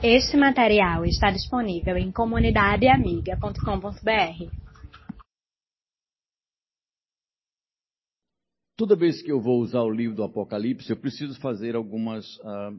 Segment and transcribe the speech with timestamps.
[0.00, 4.44] Este material está disponível em comunidadeamiga.com.br.
[8.76, 12.70] Toda vez que eu vou usar o livro do Apocalipse, eu preciso fazer algumas ah,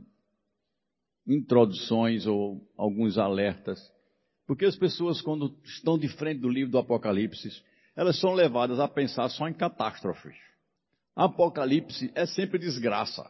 [1.28, 3.82] introduções ou alguns alertas.
[4.48, 7.50] Porque as pessoas, quando estão de frente do livro do Apocalipse,
[7.98, 10.38] elas são levadas a pensar só em catástrofes.
[11.18, 13.30] Apocalipse é sempre desgraça.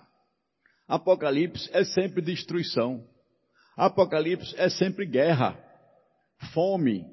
[0.88, 3.04] Apocalipse é sempre destruição.
[3.80, 5.58] Apocalipse é sempre guerra,
[6.54, 7.06] fome,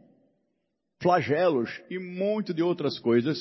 [1.00, 3.38] flagelos e muito de outras coisas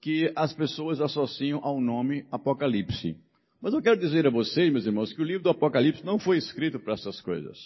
[0.00, 3.16] que as pessoas associam ao nome Apocalipse.
[3.60, 6.38] Mas eu quero dizer a vocês, meus irmãos, que o livro do Apocalipse não foi
[6.38, 7.58] escrito para essas coisas.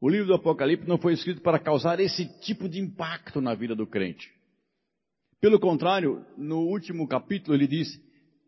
[0.00, 3.74] O livro do Apocalipse não foi escrito para causar esse tipo de impacto na vida
[3.74, 4.30] do crente.
[5.40, 8.00] Pelo contrário, no último capítulo ele diz: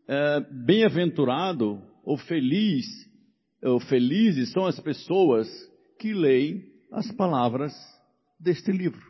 [0.07, 2.85] é, bem-aventurado ou feliz
[3.61, 5.47] ou felizes são as pessoas
[5.99, 7.73] que leem as palavras
[8.39, 9.05] deste livro.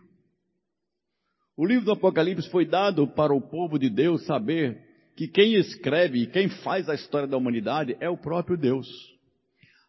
[1.56, 6.28] O livro do Apocalipse foi dado para o povo de Deus saber que quem escreve
[6.28, 8.88] quem faz a história da humanidade é o próprio Deus.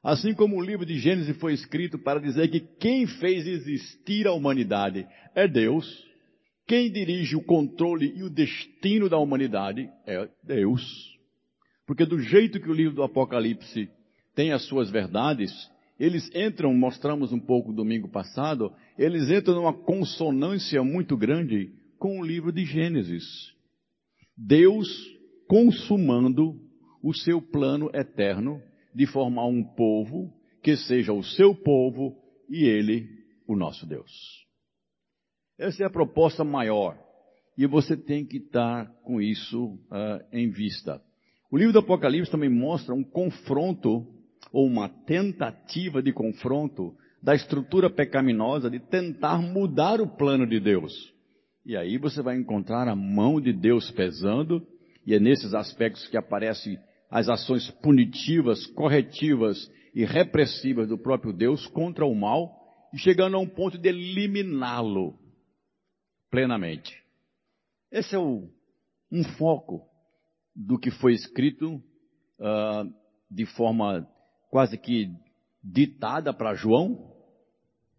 [0.02, 4.32] Assim como o livro de Gênesis foi escrito para dizer que quem fez existir a
[4.32, 5.86] humanidade é Deus,
[6.66, 10.82] quem dirige o controle e o destino da humanidade é Deus.
[11.86, 13.90] Porque do jeito que o livro do Apocalipse
[14.38, 15.50] tem as suas verdades,
[15.98, 22.24] eles entram, mostramos um pouco domingo passado, eles entram numa consonância muito grande com o
[22.24, 23.24] livro de Gênesis.
[24.36, 24.86] Deus
[25.48, 26.54] consumando
[27.02, 28.62] o seu plano eterno
[28.94, 32.16] de formar um povo que seja o seu povo
[32.48, 33.08] e ele
[33.44, 34.12] o nosso Deus.
[35.58, 36.96] Essa é a proposta maior
[37.56, 41.02] e você tem que estar com isso uh, em vista.
[41.50, 44.16] O livro do Apocalipse também mostra um confronto
[44.52, 50.92] ou uma tentativa de confronto da estrutura pecaminosa de tentar mudar o plano de Deus.
[51.64, 54.66] E aí você vai encontrar a mão de Deus pesando,
[55.04, 56.78] e é nesses aspectos que aparecem
[57.10, 62.56] as ações punitivas, corretivas e repressivas do próprio Deus contra o mal,
[62.94, 65.18] e chegando a um ponto de eliminá-lo
[66.30, 67.02] plenamente.
[67.90, 68.48] Esse é o,
[69.10, 69.82] um foco
[70.54, 72.92] do que foi escrito uh,
[73.30, 74.08] de forma
[74.50, 75.10] quase que
[75.62, 77.12] ditada para João.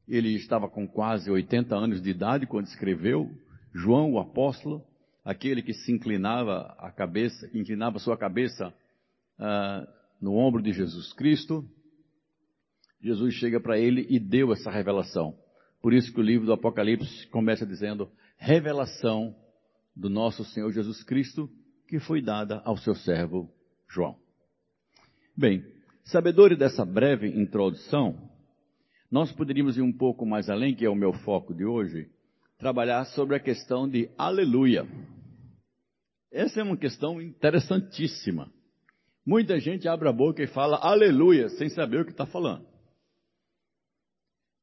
[0.08, 3.30] Ele estava com quase 80 anos de idade quando escreveu.
[3.74, 4.84] João, o apóstolo,
[5.24, 8.74] aquele que se inclinava a cabeça, inclinava sua cabeça
[9.38, 9.88] ah,
[10.20, 11.64] no ombro de Jesus Cristo.
[13.02, 15.38] Jesus chega para ele e deu essa revelação.
[15.82, 19.36] Por isso que o livro do Apocalipse começa dizendo revelação
[19.96, 21.50] do nosso Senhor Jesus Cristo
[21.88, 23.50] que foi dada ao seu servo
[23.88, 24.18] João.
[25.36, 25.64] Bem,
[26.12, 28.18] Sabedores dessa breve introdução,
[29.12, 32.10] nós poderíamos ir um pouco mais além, que é o meu foco de hoje,
[32.58, 34.88] trabalhar sobre a questão de aleluia.
[36.32, 38.52] Essa é uma questão interessantíssima.
[39.24, 42.66] Muita gente abre a boca e fala aleluia, sem saber o que está falando.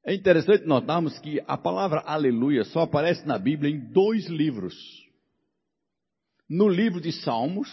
[0.04, 4.74] É interessante notarmos que a palavra aleluia só aparece na Bíblia em dois livros.
[6.48, 7.68] No livro de Salmos,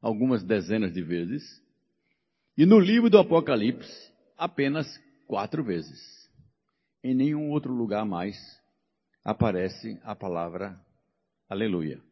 [0.00, 1.42] algumas dezenas de vezes,
[2.60, 4.86] e no livro do Apocalipse, apenas
[5.26, 5.98] quatro vezes.
[7.02, 8.36] Em nenhum outro lugar mais
[9.24, 10.78] aparece a palavra
[11.48, 12.02] aleluia.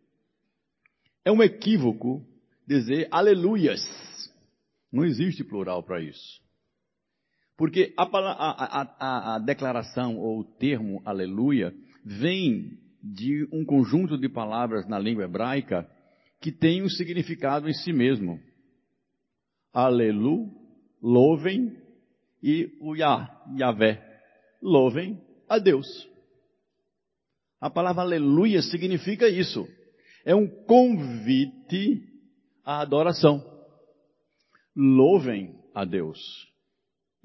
[1.22, 2.25] É um equívoco
[2.66, 3.78] dizer aleluias.
[4.91, 6.41] Não existe plural para isso.
[7.54, 12.70] Porque a, a, a, a, declaração ou o termo aleluia vem
[13.03, 15.87] de um conjunto de palavras na língua hebraica
[16.41, 18.41] que tem um significado em si mesmo
[19.73, 20.49] alelu,
[21.03, 21.77] louvem,
[22.43, 24.03] e o Yah, Yahvé,
[24.62, 25.87] louvem a Deus.
[27.61, 29.67] A palavra aleluia significa isso.
[30.25, 32.03] É um convite
[32.65, 33.43] à adoração.
[34.77, 36.19] Louvem a Deus.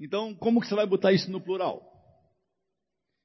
[0.00, 1.82] Então, como que você vai botar isso no plural?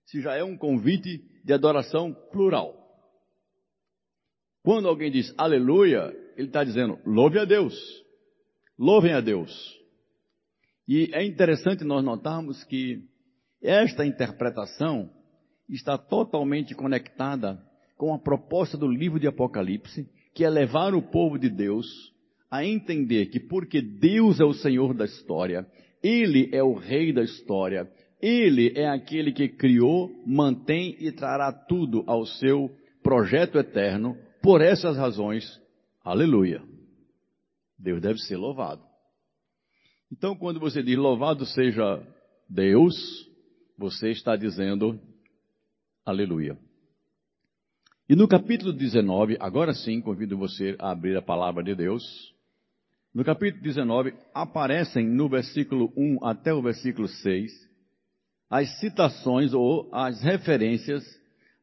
[0.05, 2.75] Se já é um convite de adoração plural.
[4.61, 7.73] Quando alguém diz aleluia, ele está dizendo louve a Deus.
[8.79, 9.77] Louvem a Deus.
[10.87, 13.03] E é interessante nós notarmos que
[13.61, 15.09] esta interpretação
[15.67, 17.61] está totalmente conectada
[17.97, 21.85] com a proposta do livro de Apocalipse, que é levar o povo de Deus
[22.49, 25.67] a entender que porque Deus é o Senhor da história,
[26.01, 27.85] Ele é o Rei da história,
[28.21, 32.71] Ele é aquele que criou, mantém e trará tudo ao seu
[33.03, 35.45] projeto eterno, por essas razões,
[36.01, 36.68] aleluia.
[37.79, 38.83] Deus deve ser louvado.
[40.11, 42.05] Então, quando você diz louvado seja
[42.49, 42.95] Deus,
[43.77, 44.99] você está dizendo
[46.05, 46.57] aleluia.
[48.09, 52.03] E no capítulo 19, agora sim, convido você a abrir a palavra de Deus.
[53.13, 57.69] No capítulo 19, aparecem no versículo 1 até o versículo 6
[58.49, 61.03] as citações ou as referências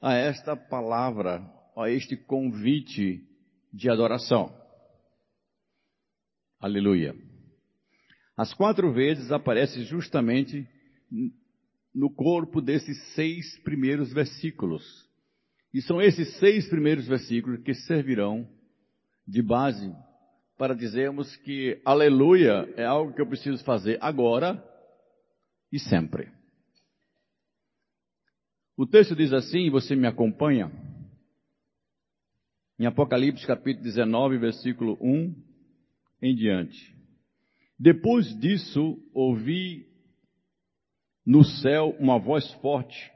[0.01, 1.43] a esta palavra,
[1.77, 3.25] a este convite
[3.73, 4.55] de adoração.
[6.59, 7.15] Aleluia.
[8.37, 10.67] As quatro vezes aparece justamente
[11.95, 15.07] no corpo desses seis primeiros versículos.
[15.73, 18.49] E são esses seis primeiros versículos que servirão
[19.27, 19.95] de base
[20.57, 24.63] para dizermos que aleluia é algo que eu preciso fazer agora
[25.71, 26.31] e sempre.
[28.77, 30.71] O texto diz assim, você me acompanha?
[32.79, 35.56] Em Apocalipse capítulo 19, versículo 1
[36.21, 36.95] em diante.
[37.79, 39.87] Depois disso, ouvi
[41.25, 43.13] no céu uma voz forte,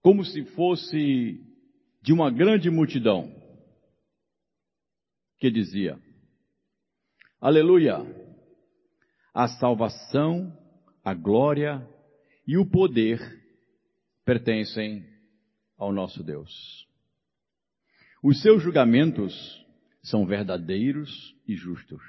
[0.00, 1.44] como se fosse
[2.00, 3.34] de uma grande multidão,
[5.38, 5.98] que dizia:
[7.40, 7.98] Aleluia!
[9.34, 10.56] A salvação,
[11.04, 11.86] a glória
[12.46, 13.20] e o poder
[14.24, 15.06] pertencem
[15.76, 16.86] ao nosso Deus.
[18.22, 19.57] Os seus julgamentos
[20.10, 22.02] são verdadeiros e justos.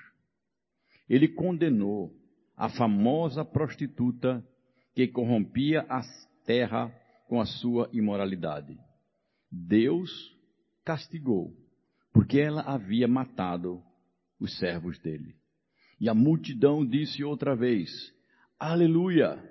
[1.07, 2.13] Ele condenou
[2.55, 4.45] a famosa prostituta
[4.93, 6.01] que corrompia a
[6.45, 6.93] terra
[7.27, 8.77] com a sua imoralidade.
[9.51, 10.09] Deus
[10.83, 11.53] castigou,
[12.11, 13.81] porque ela havia matado
[14.39, 15.35] os servos dele.
[15.99, 17.89] E a multidão disse outra vez:
[18.59, 19.41] Aleluia!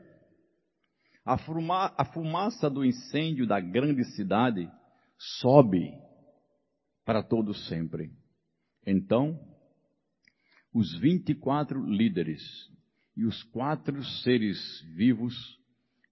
[1.24, 4.70] A, fuma, a fumaça do incêndio da grande cidade
[5.40, 5.92] sobe
[7.04, 8.10] para todo sempre.
[8.90, 9.38] Então,
[10.73, 12.43] os vinte e quatro líderes
[13.14, 14.58] e os quatro seres
[14.94, 15.35] vivos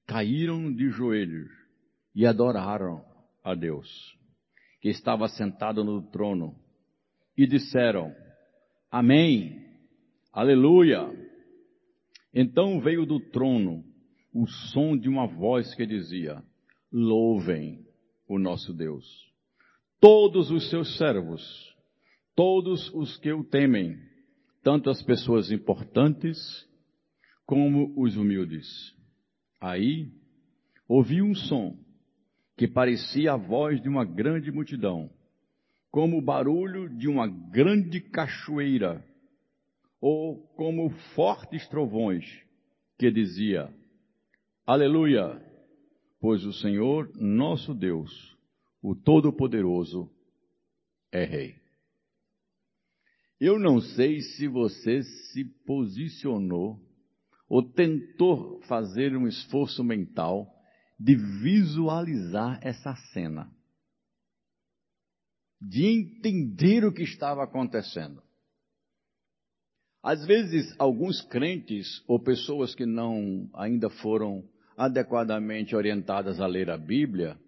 [0.07, 1.51] caíram de joelhos
[2.15, 3.03] e adoraram
[3.43, 3.89] a Deus,
[4.83, 6.55] que estava sentado no trono,
[7.35, 8.15] e disseram:
[8.91, 9.67] Amém,
[10.31, 11.11] Aleluia.
[12.35, 13.83] Então veio do trono
[14.35, 16.45] o som de uma voz que dizia:
[16.93, 17.87] Louvem
[18.29, 19.07] o nosso Deus,
[19.99, 21.75] todos os seus servos,
[22.37, 23.99] todos os que o temem
[24.63, 26.37] tanto as pessoas importantes
[27.47, 28.67] como os humildes.
[29.61, 30.13] Aí
[30.87, 31.79] ouvi um som
[32.57, 35.11] que parecia a voz de uma grande multidão,
[35.91, 39.05] como o barulho de uma grande cachoeira,
[40.01, 42.25] ou como fortes trovões,
[42.99, 43.73] que dizia:
[44.67, 45.43] Aleluia!
[46.21, 48.37] Pois o Senhor, nosso Deus,
[48.83, 50.11] o Todo-Poderoso,
[51.13, 51.66] é Rei.
[53.41, 56.81] Eu não sei se você se posicionou
[57.49, 60.51] ou tentou fazer um esforço mental
[60.99, 63.51] de visualizar essa cena,
[65.61, 68.23] de entender o que estava acontecendo.
[70.03, 76.79] Às vezes, alguns crentes ou pessoas que não ainda foram adequadamente orientadas a ler a
[76.79, 77.39] Bíblia,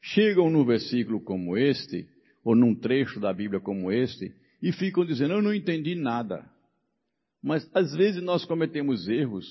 [0.00, 2.08] chegam num versículo como este,
[2.42, 4.32] ou num trecho da Bíblia como este,
[4.66, 6.44] e ficam dizendo: Eu não entendi nada.
[7.40, 9.46] Mas às vezes nós cometemos erros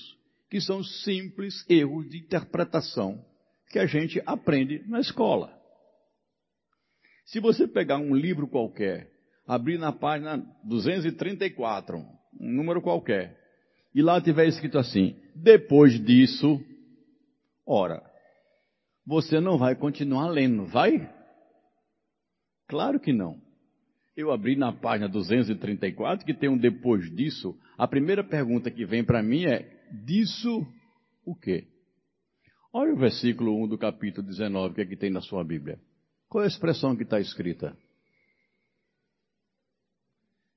[0.50, 3.24] que são simples erros de interpretação
[3.70, 5.50] que a gente aprende na escola.
[7.24, 9.10] Se você pegar um livro qualquer,
[9.46, 11.96] abrir na página 234,
[12.38, 13.40] um número qualquer,
[13.94, 16.60] e lá tiver escrito assim: depois disso,
[17.66, 18.02] ora,
[19.06, 21.10] você não vai continuar lendo, vai?
[22.68, 23.45] Claro que não
[24.16, 27.54] eu abri na página 234, que tem um depois disso.
[27.76, 29.68] A primeira pergunta que vem para mim é:
[30.04, 30.66] disso
[31.24, 31.68] o quê?
[32.72, 35.78] Olha o versículo 1 do capítulo 19 que aqui tem na sua Bíblia.
[36.28, 37.76] Qual é a expressão que está escrita?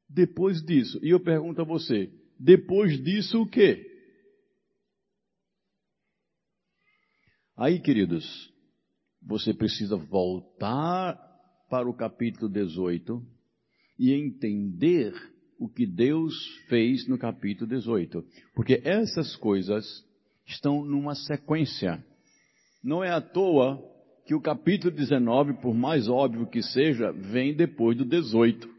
[0.08, 0.98] Depois disso.
[1.04, 3.86] E eu pergunto a você: depois disso o quê?
[7.58, 8.26] Aí, queridos,
[9.22, 11.20] você precisa voltar
[11.70, 13.39] para o capítulo 18
[14.00, 15.14] e entender
[15.60, 16.34] o que Deus
[16.70, 18.24] fez no capítulo 18.
[18.56, 19.86] Porque essas coisas
[20.48, 22.02] estão numa sequência.
[22.82, 23.78] Não é à toa
[24.26, 28.70] que o capítulo 19, por mais óbvio que seja, vem depois do 18.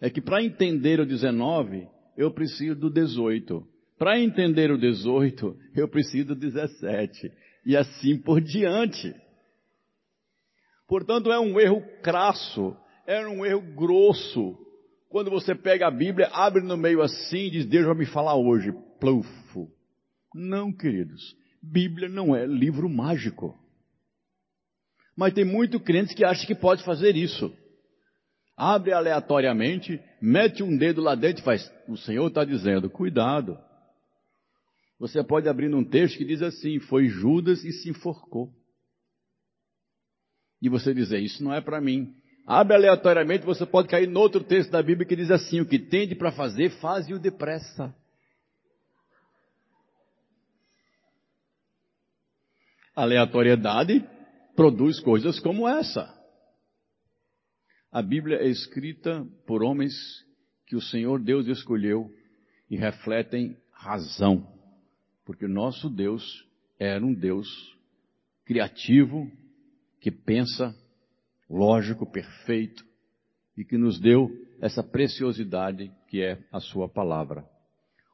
[0.00, 1.86] É que para entender o 19,
[2.16, 3.62] eu preciso do 18.
[3.98, 7.30] Para entender o 18, eu preciso do 17.
[7.66, 9.14] E assim por diante.
[10.86, 12.74] Portanto, é um erro crasso
[13.08, 14.54] era um erro grosso.
[15.08, 18.36] Quando você pega a Bíblia, abre no meio assim e diz, Deus vai me falar
[18.36, 18.70] hoje.
[19.00, 19.72] plufo.
[20.34, 21.34] Não, queridos.
[21.62, 23.58] Bíblia não é livro mágico.
[25.16, 27.50] Mas tem muito crentes que acham que pode fazer isso.
[28.54, 31.72] Abre aleatoriamente, mete um dedo lá dentro e faz.
[31.88, 33.58] O Senhor está dizendo, cuidado.
[34.98, 38.52] Você pode abrir um texto que diz assim: Foi Judas e se enforcou.
[40.60, 42.14] E você dizer, isso não é para mim.
[42.50, 45.78] Abre aleatoriamente, você pode cair no outro texto da Bíblia que diz assim: O que
[45.78, 47.94] tende para fazer, faze-o depressa.
[52.96, 54.02] Aleatoriedade
[54.56, 56.18] produz coisas como essa.
[57.92, 59.92] A Bíblia é escrita por homens
[60.66, 62.10] que o Senhor Deus escolheu
[62.70, 64.50] e refletem razão,
[65.22, 66.24] porque o nosso Deus
[66.78, 67.46] era um Deus
[68.46, 69.30] criativo,
[70.00, 70.74] que pensa,
[71.48, 72.84] lógico, perfeito,
[73.56, 77.44] e que nos deu essa preciosidade que é a Sua palavra.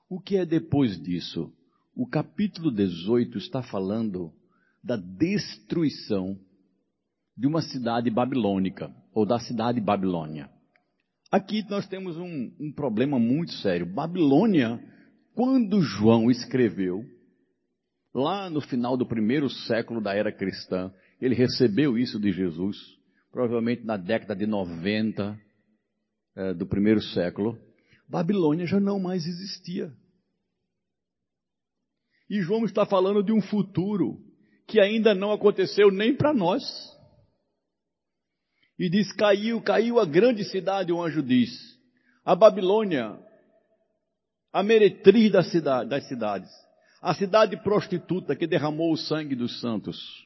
[0.08, 1.52] O que é depois disso?
[1.94, 4.32] O capítulo 18 está falando
[4.82, 6.38] da destruição
[7.36, 10.48] de uma cidade babilônica, ou da cidade Babilônia.
[11.30, 13.86] Aqui nós temos um, um problema muito sério.
[13.86, 14.78] Babilônia,
[15.34, 17.04] quando João escreveu,
[18.14, 22.76] lá no final do primeiro século da era cristã, ele recebeu isso de Jesus,
[23.34, 25.36] provavelmente na década de 90
[26.36, 27.58] é, do primeiro século.
[28.08, 29.92] Babilônia já não mais existia.
[32.30, 34.22] E João está falando de um futuro
[34.68, 36.62] que ainda não aconteceu nem para nós.
[38.78, 41.50] E diz: caiu, caiu a grande cidade, o anjo diz.
[42.24, 43.18] A Babilônia,
[44.52, 46.50] a meretriz das cidades.
[47.02, 50.23] A cidade prostituta que derramou o sangue dos santos.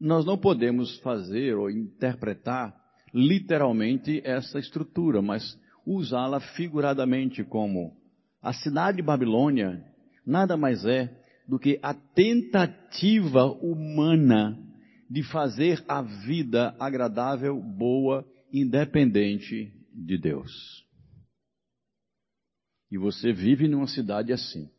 [0.00, 2.74] Nós não podemos fazer ou interpretar
[3.12, 7.96] literalmente essa estrutura, mas usá-la figuradamente como
[8.40, 9.84] a cidade de Babilônia
[10.24, 11.10] nada mais é
[11.48, 14.56] do que a tentativa humana
[15.10, 20.86] de fazer a vida agradável, boa, independente de Deus.
[22.90, 24.70] E você vive numa cidade assim.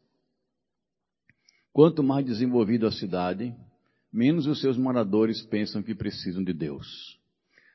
[1.74, 3.56] Quanto mais desenvolvida a cidade,
[4.12, 7.18] menos os seus moradores pensam que precisam de Deus.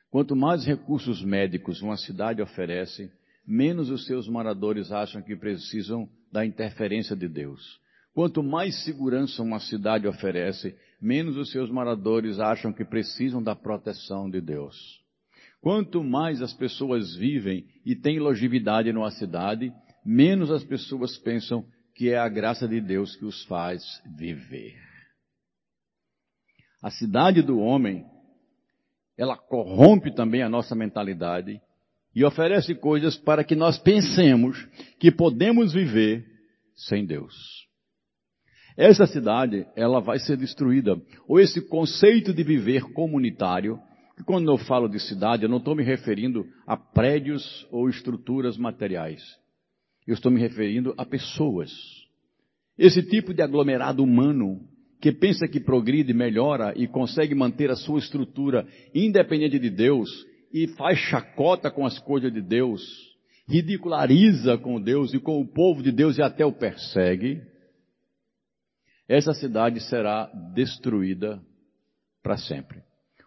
[0.09, 3.11] Quanto mais recursos médicos uma cidade oferece,
[3.45, 7.79] menos os seus moradores acham que precisam da interferência de Deus.
[8.13, 14.29] Quanto mais segurança uma cidade oferece, menos os seus moradores acham que precisam da proteção
[14.29, 15.03] de Deus.
[15.61, 19.73] Quanto mais as pessoas vivem e têm longevidade numa cidade,
[20.05, 23.83] menos as pessoas pensam que é a graça de Deus que os faz
[24.17, 24.94] viver.
[26.85, 28.05] A cidade do homem,
[29.17, 31.59] ela corrompe também a nossa mentalidade
[32.13, 34.63] e oferece coisas para que nós pensemos
[34.99, 36.23] que podemos viver
[36.75, 37.33] sem Deus.
[38.77, 40.95] Essa cidade, ela vai ser destruída.
[41.27, 43.79] Ou esse conceito de viver comunitário,
[44.15, 48.57] que quando eu falo de cidade, eu não estou me referindo a prédios ou estruturas
[48.57, 49.23] materiais.
[50.05, 51.71] Eu estou me referindo a pessoas.
[52.77, 57.99] Esse tipo de aglomerado humano que pensa que progride, melhora e consegue manter a sua
[57.99, 60.09] estrutura independente de Deus
[60.51, 62.81] e faz chacota com as coisas de Deus,
[63.47, 67.41] ridiculariza com Deus e com o povo de Deus e até o persegue,
[69.07, 71.41] essa cidade será destruída
[72.23, 72.81] para sempre.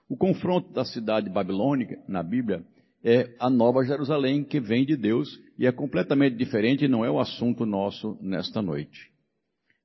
[0.08, 2.64] O confronto da cidade babilônica na Bíblia
[3.04, 7.10] é a nova Jerusalém que vem de Deus e é completamente diferente e não é
[7.10, 9.12] o assunto nosso nesta noite.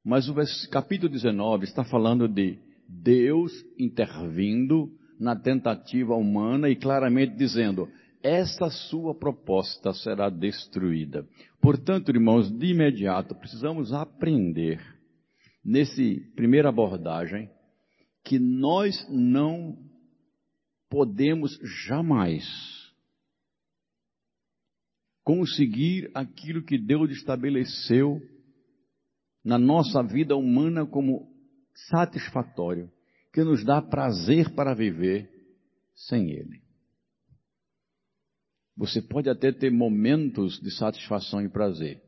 [0.04, 0.36] Mas o
[0.70, 7.88] capítulo 19 está falando de Deus intervindo na tentativa humana e claramente dizendo:
[8.22, 11.26] essa sua proposta será destruída.
[11.62, 14.82] Portanto, irmãos, de imediato precisamos aprender
[15.64, 17.50] nesse primeira abordagem
[18.26, 19.78] que nós não
[20.90, 21.58] podemos
[21.88, 22.46] jamais
[25.24, 28.22] conseguir aquilo que Deus estabeleceu
[29.44, 31.28] na nossa vida humana como
[31.90, 32.92] satisfatório,
[33.32, 35.30] que nos dá prazer para viver
[35.96, 36.62] sem Ele.
[38.76, 42.02] Você pode até ter momentos de satisfação e prazer,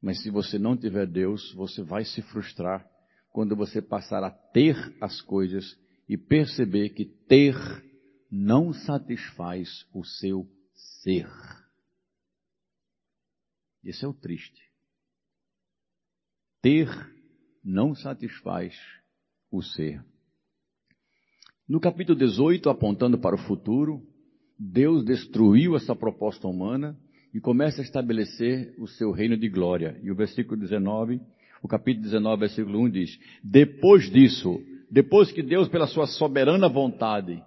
[0.00, 2.88] mas se você não tiver Deus, você vai se frustrar
[3.30, 5.64] quando você passar a ter as coisas
[6.08, 7.54] e perceber que ter
[8.30, 10.46] não satisfaz o seu
[11.02, 11.28] ser.
[13.82, 14.67] Esse é o triste.
[16.60, 16.88] Ter
[17.64, 18.74] não satisfaz
[19.50, 20.04] o ser.
[21.68, 24.02] No capítulo 18, apontando para o futuro,
[24.58, 26.98] Deus destruiu essa proposta humana
[27.32, 30.00] e começa a estabelecer o seu reino de glória.
[30.02, 31.20] E o versículo 19,
[31.62, 34.60] o capítulo 19, versículo 1 diz: Depois disso,
[34.90, 37.40] depois que Deus, pela sua soberana vontade,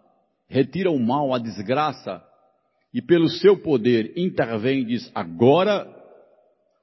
[0.47, 2.23] retira o mal, a desgraça,
[2.93, 5.85] e pelo seu poder intervém diz: Agora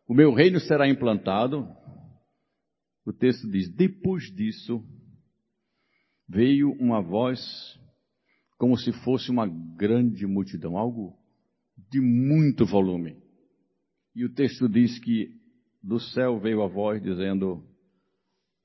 [0.06, 1.77] o meu reino será implantado.
[3.08, 4.84] O texto diz: Depois disso,
[6.28, 7.40] veio uma voz
[8.58, 11.16] como se fosse uma grande multidão, algo
[11.90, 13.16] de muito volume.
[14.14, 15.30] E o texto diz que
[15.82, 17.64] do céu veio a voz dizendo: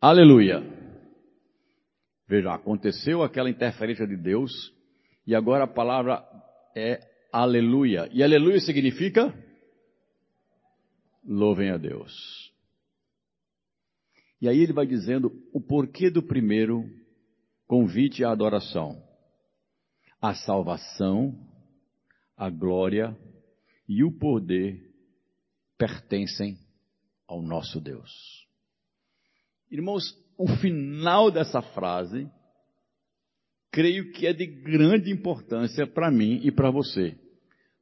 [0.02, 0.62] Aleluia!
[2.28, 4.52] Veja, aconteceu aquela interferência de Deus
[5.26, 6.22] e agora a palavra
[6.76, 7.00] é
[7.32, 8.10] aleluia.
[8.12, 9.34] E aleluia significa
[11.24, 12.43] louvem a Deus.
[14.44, 16.84] E aí ele vai dizendo o porquê do primeiro
[17.66, 19.02] convite à adoração.
[20.22, 21.34] A salvação
[22.36, 23.18] a glória
[23.88, 24.94] e o poder
[25.78, 26.58] pertencem
[27.26, 28.12] ao nosso Deus.
[29.72, 30.04] Irmãos,
[30.38, 32.30] o final dessa frase,
[33.72, 37.18] creio que é de grande importância para mim e para você.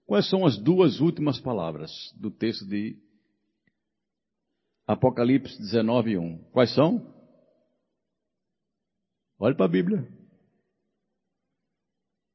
[0.05, 1.89] Quais são as duas últimas palavras
[2.19, 2.95] do texto de
[4.91, 6.37] Apocalipse 19, 1?
[6.51, 7.13] Quais são?
[9.39, 10.07] Olhe para a Bíblia.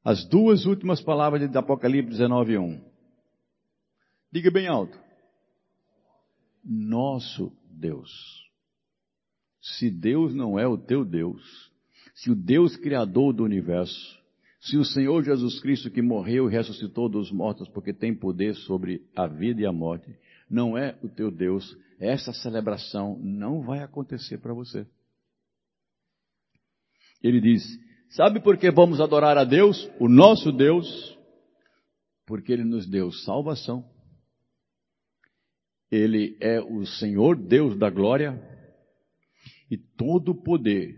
[0.02, 2.84] As duas últimas palavras de Apocalipse 19, 1.
[4.32, 4.98] Diga bem alto.
[6.64, 8.10] Nosso Deus.
[9.60, 11.42] Se Deus não é o teu Deus,
[12.14, 14.18] se o Deus criador do universo,
[14.60, 19.06] se o Senhor Jesus Cristo que morreu e ressuscitou dos mortos porque tem poder sobre
[19.14, 20.16] a vida e a morte,
[20.48, 24.86] não é o teu Deus, essa celebração não vai acontecer para você.
[27.22, 27.62] Ele diz:
[28.10, 31.16] Sabe por que vamos adorar a Deus, o nosso Deus?
[32.26, 33.88] Porque Ele nos deu salvação.
[35.90, 38.40] Ele é o Senhor Deus da glória
[39.70, 40.94] e todo o poder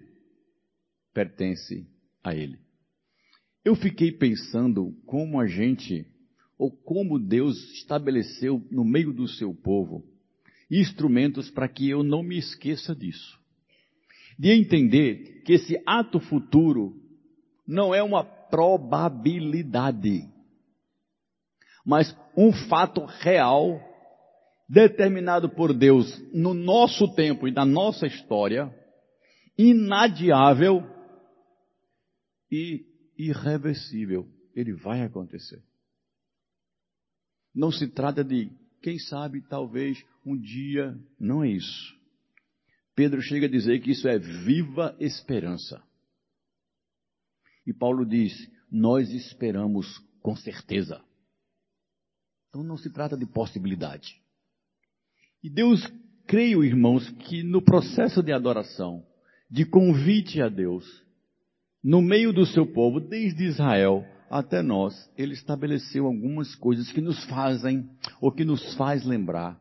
[1.13, 1.87] pertence
[2.23, 2.59] a Ele.
[3.65, 6.07] Eu fiquei pensando como a gente,
[6.59, 10.05] ou como Deus estabeleceu no meio do seu povo,
[10.71, 13.39] instrumentos para que eu não me esqueça disso
[14.39, 16.95] de entender que esse ato futuro
[17.67, 20.23] não é uma probabilidade,
[21.85, 23.83] mas um fato real
[24.69, 28.73] determinado por Deus no nosso tempo e na nossa história,
[29.57, 30.85] inadiável
[32.51, 32.85] e
[33.19, 34.29] irreversível.
[34.55, 35.63] Ele vai acontecer.
[37.59, 41.93] Não se trata de, quem sabe, talvez, um dia, não é isso.
[42.95, 45.83] Pedro chega a dizer que isso é viva esperança.
[47.67, 48.33] E Paulo diz:
[48.71, 51.03] Nós esperamos com certeza.
[52.49, 54.23] Então não se trata de possibilidade.
[55.43, 55.85] E Deus,
[56.29, 59.05] creio, irmãos, que no processo de adoração,
[59.51, 60.87] de convite a Deus,
[61.83, 67.25] no meio do seu povo, desde Israel até nós, ele estabeleceu algumas coisas que nos
[67.25, 67.89] fazem,
[68.21, 69.61] ou que nos faz lembrar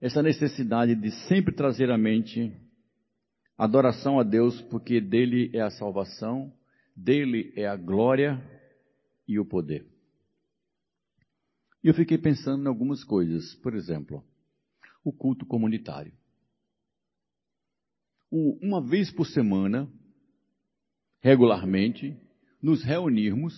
[0.00, 2.54] essa necessidade de sempre trazer à mente
[3.56, 6.52] adoração a Deus, porque dele é a salvação,
[6.94, 8.42] dele é a glória
[9.26, 9.86] e o poder.
[11.82, 14.22] E eu fiquei pensando em algumas coisas, por exemplo,
[15.02, 16.12] o culto comunitário.
[18.30, 19.88] O, uma vez por semana,
[21.20, 22.20] regularmente,
[22.66, 23.54] nos reunirmos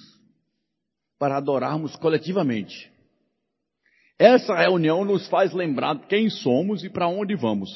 [1.18, 2.92] para adorarmos coletivamente.
[4.18, 7.70] Essa reunião nos faz lembrar quem somos e para onde vamos.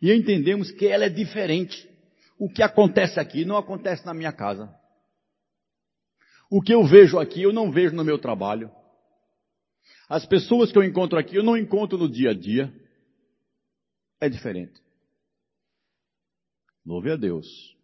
[0.00, 1.86] E entendemos que ela é diferente.
[2.38, 4.74] O que acontece aqui não acontece na minha casa.
[6.50, 8.72] O que eu vejo aqui eu não vejo no meu trabalho.
[10.08, 12.72] As pessoas que eu encontro aqui eu não encontro no dia a dia.
[14.18, 14.80] É diferente.
[16.86, 17.74] Louve a Deus.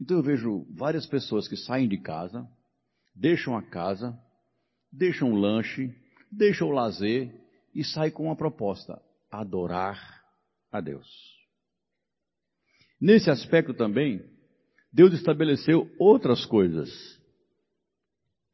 [0.00, 2.46] Então eu vejo várias pessoas que saem de casa,
[3.14, 4.18] deixam a casa,
[4.92, 5.94] deixa um lanche,
[6.30, 7.32] deixa o lazer
[7.74, 10.22] e sai com uma proposta: adorar
[10.70, 11.08] a Deus.
[13.00, 14.24] Nesse aspecto também,
[14.92, 16.90] Deus estabeleceu outras coisas.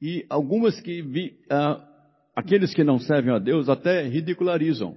[0.01, 1.87] E algumas que vi, ah,
[2.35, 4.97] aqueles que não servem a Deus até ridicularizam.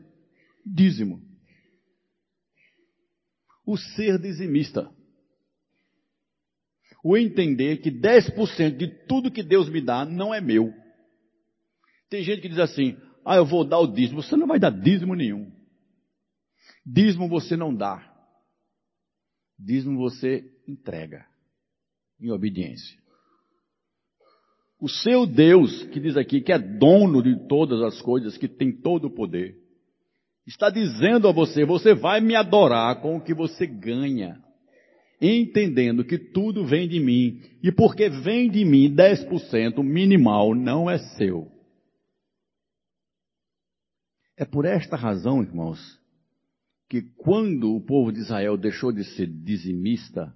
[0.65, 1.21] Dízimo.
[3.65, 4.89] O ser dizimista.
[7.03, 10.73] O entender que 10% de tudo que Deus me dá não é meu.
[12.09, 14.21] Tem gente que diz assim: ah, eu vou dar o dízimo.
[14.21, 15.51] Você não vai dar dízimo nenhum.
[16.85, 18.09] Dízimo você não dá.
[19.59, 21.25] Dízimo você entrega
[22.19, 23.01] em obediência.
[24.79, 28.71] O seu Deus, que diz aqui que é dono de todas as coisas, que tem
[28.71, 29.55] todo o poder,
[30.45, 34.42] está dizendo a você: você vai me adorar com o que você ganha,
[35.23, 40.97] entendendo que tudo vem de mim, e porque vem de mim 10% minimal não é
[41.17, 41.51] seu.
[44.35, 45.79] É por esta razão, irmãos,
[46.89, 50.33] que quando o povo de Israel deixou de ser dizimista,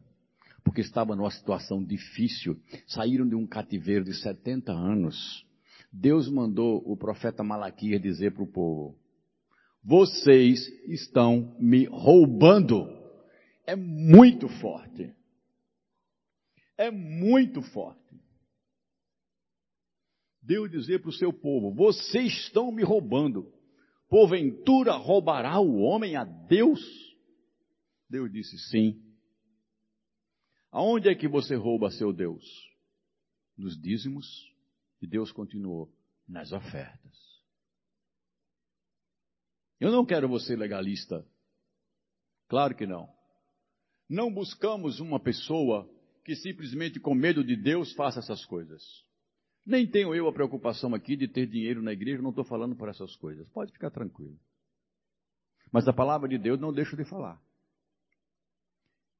[0.63, 5.45] porque estava numa situação difícil, saíram de um cativeiro de 70 anos,
[5.91, 8.95] Deus mandou o profeta Malaquias dizer para o povo:
[9.83, 12.96] Vocês estão me roubando.
[13.67, 15.13] É muito forte.
[16.77, 18.17] É muito forte.
[20.41, 23.53] Deus dizer para o seu povo: Vocês estão me roubando.
[24.07, 26.79] Porventura roubará o homem a Deus?
[28.09, 29.03] Deus disse sim.
[30.71, 32.45] Aonde é que você rouba seu Deus?
[33.57, 34.25] Nos dízimos.
[35.01, 35.93] E Deus continuou:
[36.25, 37.17] nas ofertas.
[39.77, 41.27] Eu não quero você legalista.
[42.47, 43.16] Claro que não.
[44.09, 45.89] Não buscamos uma pessoa
[46.23, 48.83] que simplesmente com medo de Deus faça essas coisas.
[49.65, 52.87] Nem tenho eu a preocupação aqui de ter dinheiro na igreja, não estou falando por
[52.87, 53.47] essas coisas.
[53.49, 54.39] Pode ficar tranquilo.
[55.71, 57.41] Mas a palavra de Deus não deixo de falar.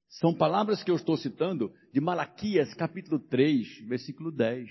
[0.08, 4.69] São palavras que eu estou citando de Malaquias, capítulo 3, versículo 10.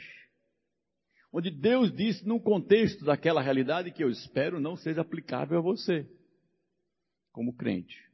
[1.31, 6.09] Onde Deus disse, num contexto daquela realidade que eu espero não seja aplicável a você,
[7.33, 8.06] como crente.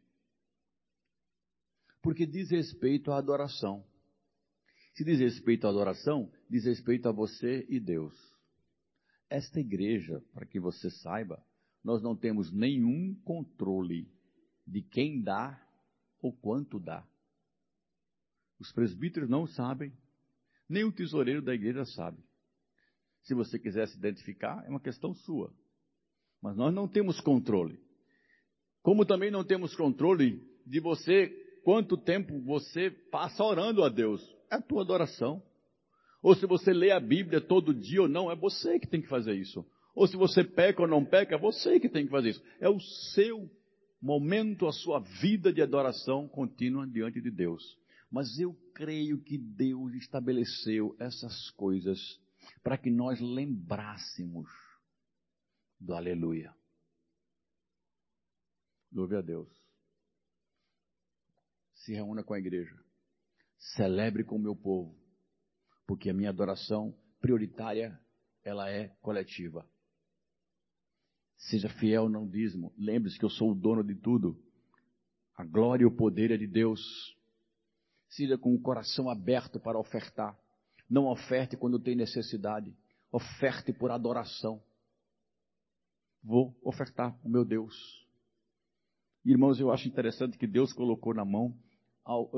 [2.02, 3.84] Porque diz respeito à adoração.
[4.94, 8.14] Se diz respeito à adoração, diz respeito a você e Deus.
[9.30, 11.42] Esta igreja, para que você saiba,
[11.82, 14.12] nós não temos nenhum controle
[14.66, 15.58] de quem dá
[16.20, 17.06] ou quanto dá.
[18.58, 19.92] Os presbíteros não sabem,
[20.68, 22.22] nem o tesoureiro da igreja sabe.
[23.22, 25.54] Se você quiser se identificar, é uma questão sua.
[26.40, 27.80] Mas nós não temos controle.
[28.82, 31.28] Como também não temos controle de você,
[31.62, 35.42] quanto tempo você passa orando a Deus é a tua adoração.
[36.22, 39.08] Ou se você lê a Bíblia todo dia ou não, é você que tem que
[39.08, 39.64] fazer isso.
[39.94, 42.42] Ou se você peca ou não peca, é você que tem que fazer isso.
[42.60, 43.50] É o seu
[44.00, 47.62] momento, a sua vida de adoração contínua diante de Deus.
[48.10, 51.98] Mas eu creio que Deus estabeleceu essas coisas
[52.62, 54.48] para que nós lembrássemos
[55.80, 56.54] do aleluia.
[58.92, 59.61] Louve a Deus.
[61.84, 62.76] Se reúna com a igreja.
[63.74, 64.96] Celebre com o meu povo,
[65.86, 67.98] porque a minha adoração prioritária,
[68.44, 69.68] ela é coletiva.
[71.36, 72.72] Seja fiel não dízimo.
[72.76, 74.40] Lembre-se que eu sou o dono de tudo.
[75.36, 76.80] A glória e o poder é de Deus.
[78.10, 80.38] Seja com o coração aberto para ofertar.
[80.88, 82.76] Não oferte quando tem necessidade.
[83.10, 84.62] Oferte por adoração.
[86.22, 87.74] Vou ofertar o meu Deus.
[89.24, 91.56] Irmãos, eu acho interessante que Deus colocou na mão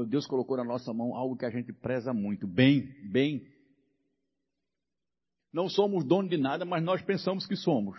[0.08, 2.46] Deus colocou na nossa mão algo que a gente preza muito.
[2.46, 3.46] Bem, bem.
[5.52, 7.98] Não somos dono de nada, mas nós pensamos que somos.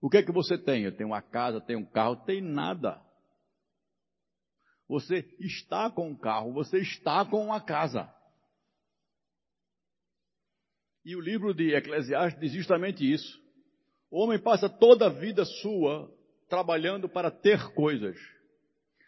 [0.00, 0.84] O que é que você tem?
[0.84, 3.02] Eu tenho uma casa, tenho um carro, tem nada.
[4.86, 8.12] Você está com um carro, você está com uma casa.
[11.04, 13.42] E o livro de Eclesiastes diz justamente isso.
[14.10, 16.10] O homem passa toda a vida sua
[16.48, 18.16] trabalhando para ter coisas.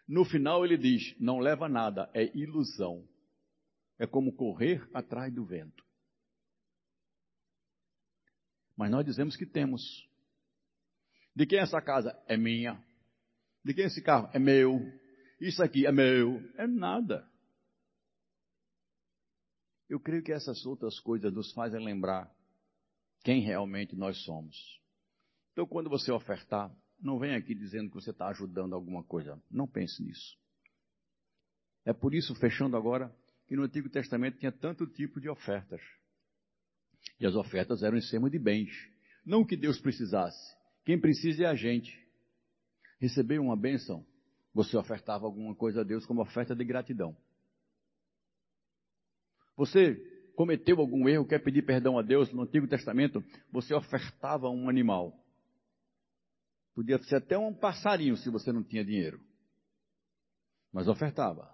[0.07, 3.07] No final ele diz: não leva nada, é ilusão.
[3.99, 5.85] É como correr atrás do vento.
[8.77, 10.07] Mas nós dizemos que temos.
[11.35, 12.17] De quem é essa casa?
[12.27, 12.83] É minha.
[13.65, 14.31] De quem é esse carro?
[14.33, 14.81] É meu.
[15.41, 16.41] Isso aqui é meu.
[16.57, 17.29] É nada.
[19.89, 22.31] Eu creio que essas outras coisas nos fazem lembrar
[23.25, 24.57] quem realmente nós somos.
[25.53, 29.41] Então, quando você ofertar, não vem aqui dizendo que você está ajudando alguma coisa.
[29.51, 30.37] Não pense nisso.
[31.85, 33.15] É por isso, fechando agora,
[33.47, 35.81] que no Antigo Testamento tinha tanto tipo de ofertas.
[37.21, 38.71] E as ofertas eram em cima de bens.
[39.25, 40.57] Não que Deus precisasse.
[40.85, 41.97] Quem precisa é a gente.
[43.01, 44.05] Receber uma bênção,
[44.53, 47.17] você ofertava alguma coisa a Deus como oferta de gratidão.
[49.57, 49.95] Você
[50.35, 55.19] cometeu algum erro, quer pedir perdão a Deus no Antigo Testamento, você ofertava um animal.
[56.77, 59.19] Podia ser até um passarinho se você não tinha dinheiro.
[60.71, 61.51] Mas ofertava.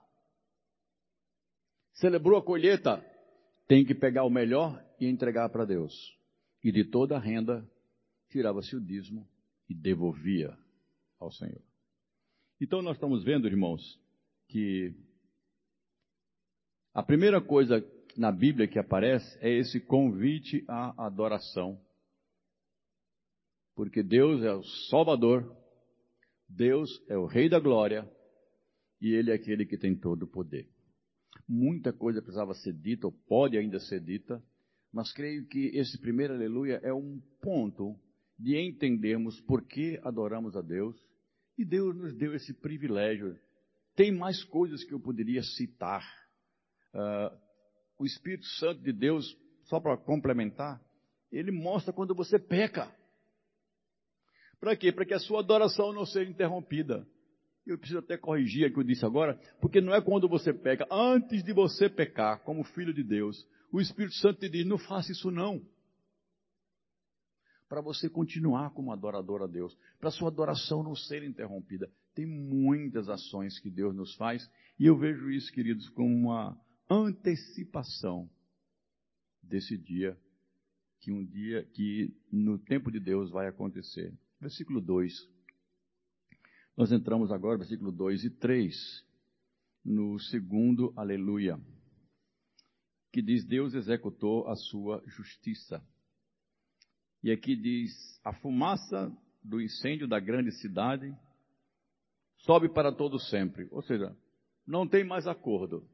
[1.95, 3.01] Celebrou a colheita,
[3.69, 5.95] tem que pegar o melhor e entregar para Deus.
[6.65, 7.65] E de toda a renda,
[8.31, 9.29] tirava-se o dízimo
[9.69, 10.59] e devolvia
[11.21, 11.63] ao Senhor.
[12.61, 14.01] Então nós estamos vendo, irmãos,
[14.49, 14.93] que
[16.93, 17.81] a primeira coisa
[18.17, 21.81] na Bíblia que aparece é esse convite à adoração.
[23.75, 25.57] Porque Deus é o Salvador,
[26.49, 28.09] Deus é o Rei da Glória
[29.01, 30.69] e Ele é aquele que tem todo o poder.
[31.49, 34.43] Muita coisa precisava ser dita, ou pode ainda ser dita,
[34.93, 37.99] mas creio que esse primeiro aleluia é um ponto
[38.39, 40.97] de entendermos por que adoramos a Deus
[41.57, 43.39] e Deus nos deu esse privilégio.
[43.95, 46.03] Tem mais coisas que eu poderia citar.
[46.95, 47.37] Uh,
[47.99, 50.83] o Espírito Santo de Deus, só para complementar,
[51.31, 52.93] ele mostra quando você peca.
[54.63, 54.93] Para quê?
[54.93, 57.05] Para que a sua adoração não seja interrompida.
[57.67, 60.87] Eu preciso até corrigir o que eu disse agora, porque não é quando você peca,
[60.89, 65.11] antes de você pecar, como filho de Deus, o Espírito Santo te diz: não faça
[65.11, 65.61] isso não.
[67.69, 71.91] Para você continuar como adorador a Deus, para sua adoração não ser interrompida.
[72.15, 74.49] Tem muitas ações que Deus nos faz,
[74.79, 76.57] e eu vejo isso, queridos, como uma
[76.89, 78.31] antecipação
[79.43, 80.17] desse dia,
[81.01, 84.17] que um dia, que no tempo de Deus vai acontecer.
[84.43, 85.13] Versículo 2.
[86.77, 88.75] Nós entramos agora, versículo 2 e 3,
[89.85, 91.61] no segundo aleluia,
[93.13, 95.81] que diz: Deus executou a sua justiça.
[97.23, 97.93] E aqui diz:
[98.25, 101.17] a fumaça do incêndio da grande cidade
[102.39, 103.69] sobe para todo sempre.
[103.71, 104.13] Ou seja,
[104.67, 105.89] não tem mais acordo.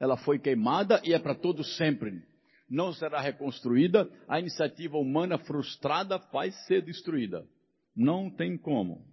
[0.00, 2.31] Ela foi queimada e é para todo sempre
[2.72, 7.46] não será reconstruída, a iniciativa humana frustrada vai ser destruída.
[7.94, 9.06] Não tem como.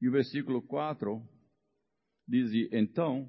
[0.00, 1.22] E o versículo 4
[2.26, 3.28] diz: então,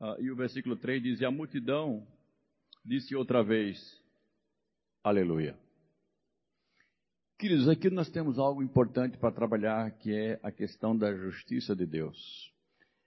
[0.00, 2.06] uh, e o versículo 3 diz: a multidão
[2.82, 3.78] disse outra vez:
[5.04, 5.58] Aleluia.
[7.38, 11.84] Queridos, aqui nós temos algo importante para trabalhar, que é a questão da justiça de
[11.84, 12.50] Deus.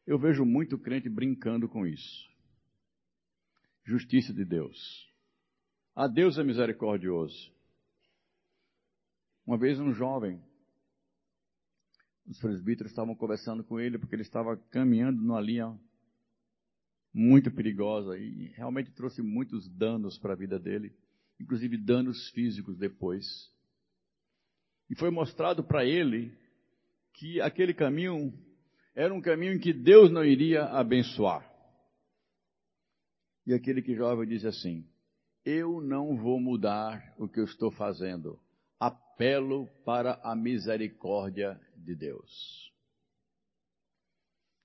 [0.06, 2.33] Eu vejo muito crente brincando com isso
[3.84, 5.12] justiça de Deus.
[5.96, 7.52] A Deus é misericordioso.
[9.46, 10.42] Uma vez um jovem,
[12.26, 15.78] os presbíteros estavam conversando com ele porque ele estava caminhando numa linha
[17.14, 20.96] muito perigosa e realmente trouxe muitos danos para a vida dele,
[21.40, 23.52] inclusive danos físicos depois.
[24.90, 26.36] E foi mostrado para ele
[27.14, 28.34] que aquele caminho
[28.96, 31.53] era um caminho em que Deus não iria abençoar.
[33.46, 34.88] E aquele que jovem diz assim:
[35.44, 38.40] Eu não vou mudar o que eu estou fazendo.
[38.80, 42.72] Apelo para a misericórdia de Deus.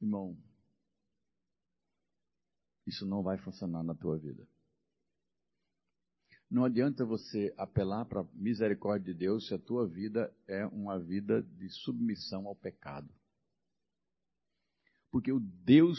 [0.01, 0.37] Irmão,
[2.87, 4.47] isso não vai funcionar na tua vida.
[6.51, 10.99] Não adianta você apelar para a misericórdia de Deus se a tua vida é uma
[10.99, 13.13] vida de submissão ao pecado.
[15.11, 15.99] Porque o Deus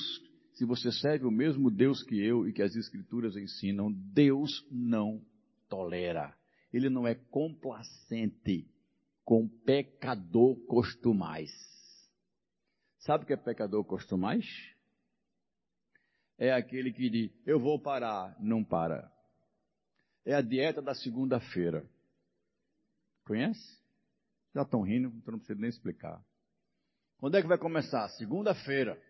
[0.59, 5.25] se você serve o mesmo Deus que eu e que as Escrituras ensinam, Deus não
[5.69, 6.35] tolera.
[6.73, 8.69] Ele não é complacente
[9.23, 11.49] com pecador costumais.
[12.97, 14.45] Sabe o que é pecador costumais?
[16.37, 19.09] É aquele que diz, eu vou parar, não para.
[20.25, 21.89] É a dieta da segunda-feira.
[23.23, 23.79] Conhece?
[24.53, 26.21] Já estão rindo, então não precisa nem explicar.
[27.17, 28.09] Quando é que vai começar?
[28.09, 29.01] Segunda-feira.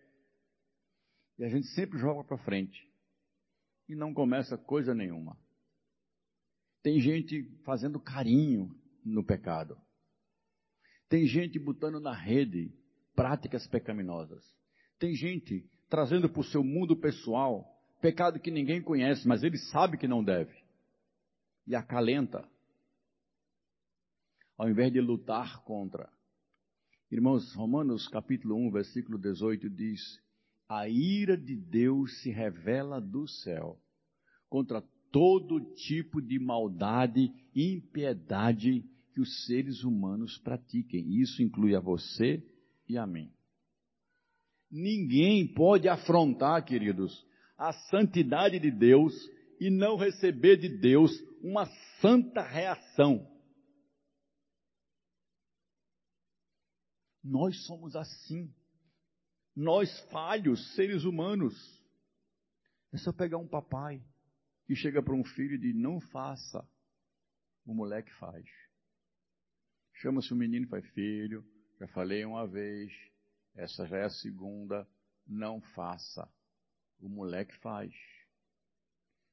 [1.40, 2.86] E a gente sempre joga para frente.
[3.88, 5.38] E não começa coisa nenhuma.
[6.84, 8.70] Tem gente fazendo carinho
[9.06, 9.78] no pecado.
[11.08, 12.72] Tem gente botando na rede
[13.16, 14.44] práticas pecaminosas.
[15.00, 17.66] Tem gente trazendo para o seu mundo pessoal
[18.02, 20.54] pecado que ninguém conhece, mas ele sabe que não deve.
[21.66, 22.48] E acalenta.
[24.58, 26.12] Ao invés de lutar contra.
[27.10, 30.02] Irmãos, Romanos capítulo 1, versículo 18 diz:
[30.70, 33.82] a ira de Deus se revela do céu
[34.48, 41.20] contra todo tipo de maldade e impiedade que os seres humanos pratiquem.
[41.20, 42.46] Isso inclui a você
[42.88, 43.34] e a mim.
[44.70, 47.26] Ninguém pode afrontar, queridos,
[47.58, 49.14] a santidade de Deus
[49.60, 51.66] e não receber de Deus uma
[52.00, 53.28] santa reação.
[57.24, 58.54] Nós somos assim.
[59.60, 61.54] Nós falhos, seres humanos.
[62.94, 64.02] É só pegar um papai
[64.66, 66.66] que chega para um filho e diz: Não faça.
[67.66, 68.46] O moleque faz.
[69.96, 71.46] Chama-se o menino e faz: Filho,
[71.78, 72.90] já falei uma vez,
[73.54, 74.88] essa já é a segunda,
[75.28, 76.26] não faça.
[76.98, 77.94] O moleque faz.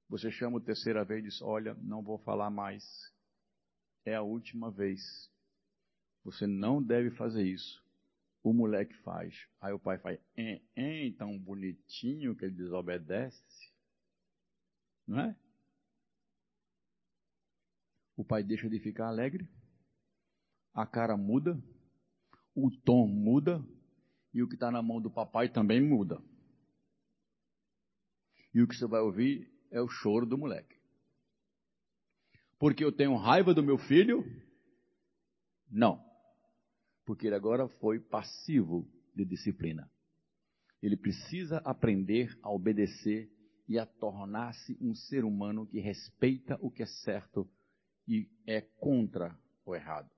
[0.08, 2.82] Você chama a terceira vez e diz: Olha, não vou falar mais.
[4.04, 5.30] É a última vez.
[6.24, 7.86] Você não deve fazer isso.
[8.48, 9.35] O moleque faz.
[9.61, 13.42] Aí o pai faz, é, é, tão bonitinho que ele desobedece.
[15.04, 15.37] Não é?
[18.16, 19.48] O pai deixa de ficar alegre,
[20.72, 21.61] a cara muda,
[22.54, 23.61] o tom muda,
[24.32, 26.22] e o que está na mão do papai também muda.
[28.54, 30.80] E o que você vai ouvir é o choro do moleque.
[32.61, 34.24] Porque eu tenho raiva do meu filho?
[35.68, 36.06] Não
[37.07, 39.88] porque ele agora foi passivo de disciplina.
[40.83, 43.31] Ele precisa aprender a obedecer
[43.69, 47.49] e a tornar-se um ser humano que respeita o que é certo
[48.07, 50.11] e é contra o errado.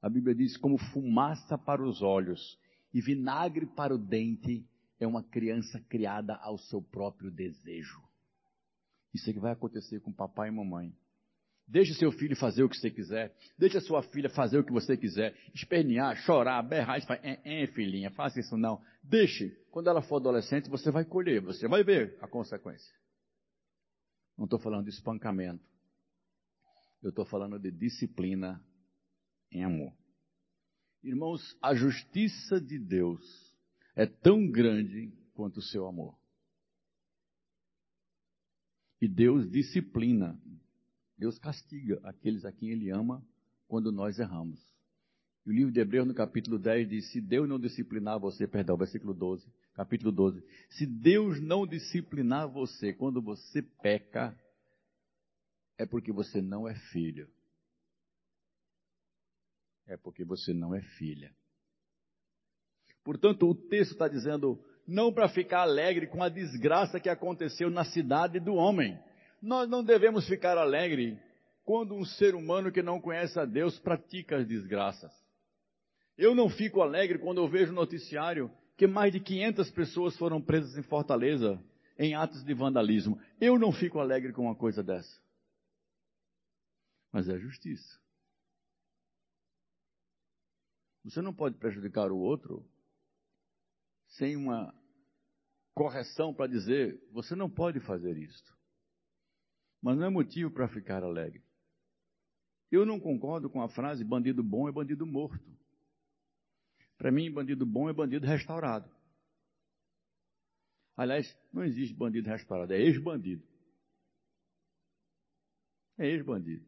[0.00, 2.58] A Bíblia diz: como fumaça para os olhos
[2.92, 4.64] e vinagre para o dente,
[5.00, 8.00] é uma criança criada ao seu próprio desejo.
[9.12, 10.94] Isso é que vai acontecer com papai e mamãe.
[11.66, 13.34] Deixe seu filho fazer o que você quiser.
[13.58, 15.34] Deixe a sua filha fazer o que você quiser.
[15.54, 17.00] Espernear, chorar, berrar.
[17.00, 18.82] Você é, filhinha, faça isso não.
[19.02, 19.50] Deixe.
[19.70, 21.40] Quando ela for adolescente, você vai colher.
[21.40, 22.94] Você vai ver a consequência.
[24.36, 25.64] Não estou falando de espancamento.
[27.02, 28.62] Eu estou falando de disciplina
[29.50, 29.94] em amor.
[31.02, 33.22] Irmãos, a justiça de Deus
[33.94, 36.18] é tão grande quanto o seu amor.
[39.00, 40.40] E Deus disciplina
[41.24, 43.26] Deus castiga aqueles a quem Ele ama
[43.66, 44.60] quando nós erramos.
[45.46, 48.76] E o livro de Hebreus, no capítulo 10, diz: Se Deus não disciplinar você, perdão,
[48.76, 50.44] versículo 12, capítulo 12.
[50.68, 54.38] Se Deus não disciplinar você quando você peca,
[55.78, 57.26] é porque você não é filho.
[59.86, 61.34] É porque você não é filha.
[63.02, 67.86] Portanto, o texto está dizendo, não para ficar alegre com a desgraça que aconteceu na
[67.86, 69.02] cidade do homem
[69.44, 71.20] nós não devemos ficar alegre
[71.64, 75.12] quando um ser humano que não conhece a Deus pratica as desgraças.
[76.16, 80.40] Eu não fico alegre quando eu vejo no noticiário que mais de 500 pessoas foram
[80.40, 81.62] presas em Fortaleza
[81.98, 83.20] em atos de vandalismo.
[83.38, 85.20] Eu não fico alegre com uma coisa dessa.
[87.12, 88.00] Mas é justiça.
[91.04, 92.66] Você não pode prejudicar o outro
[94.08, 94.74] sem uma
[95.74, 98.54] correção para dizer: você não pode fazer isto
[99.84, 101.44] mas não é motivo para ficar alegre.
[102.72, 105.44] Eu não concordo com a frase bandido bom é bandido morto.
[106.96, 108.90] Para mim, bandido bom é bandido restaurado.
[110.96, 113.46] Aliás, não existe bandido restaurado, é ex-bandido.
[115.98, 116.66] É ex-bandido.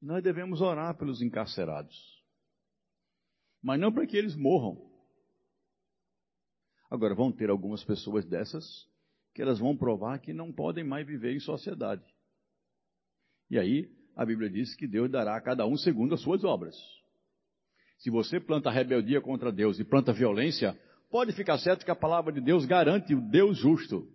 [0.00, 2.24] Nós devemos orar pelos encarcerados.
[3.60, 4.88] Mas não para que eles morram.
[6.88, 8.88] Agora, vão ter algumas pessoas dessas
[9.36, 12.02] que elas vão provar que não podem mais viver em sociedade.
[13.50, 16.74] E aí, a Bíblia diz que Deus dará a cada um segundo as suas obras.
[17.98, 20.74] Se você planta rebeldia contra Deus e planta violência,
[21.10, 24.10] pode ficar certo que a palavra de Deus garante o Deus justo.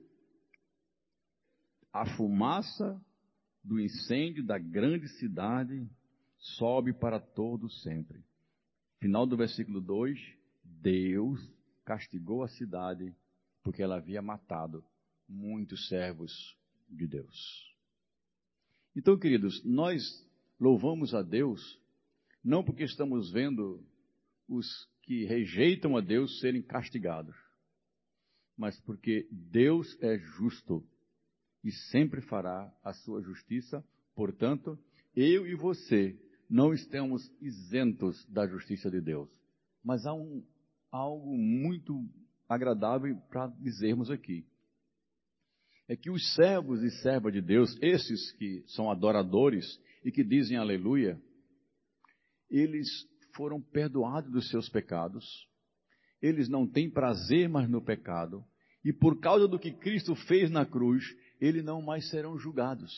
[1.94, 3.00] A fumaça
[3.64, 5.88] do incêndio da grande cidade
[6.58, 8.26] sobe para todo sempre.
[9.00, 10.18] Final do versículo 2:
[10.64, 11.40] Deus
[11.86, 13.16] castigou a cidade
[13.62, 14.84] porque ela havia matado
[15.32, 16.58] muitos servos
[16.90, 17.72] de Deus.
[18.96, 20.04] Então, queridos, nós
[20.60, 21.80] louvamos a Deus
[22.44, 23.84] não porque estamos vendo
[24.48, 24.68] os
[25.04, 27.36] que rejeitam a Deus serem castigados,
[28.58, 30.86] mas porque Deus é justo
[31.64, 33.84] e sempre fará a sua justiça.
[34.14, 34.78] Portanto,
[35.16, 39.30] eu e você não estamos isentos da justiça de Deus.
[39.84, 40.44] Mas há um,
[40.92, 42.06] algo muito
[42.50, 44.46] agradável para dizermos aqui
[45.92, 50.56] é que os servos e servas de Deus, esses que são adoradores e que dizem
[50.56, 51.22] aleluia,
[52.50, 52.88] eles
[53.36, 55.26] foram perdoados dos seus pecados,
[56.22, 58.42] eles não têm prazer mais no pecado,
[58.86, 61.04] e por causa do que Cristo fez na cruz,
[61.42, 62.94] eles não mais serão julgados.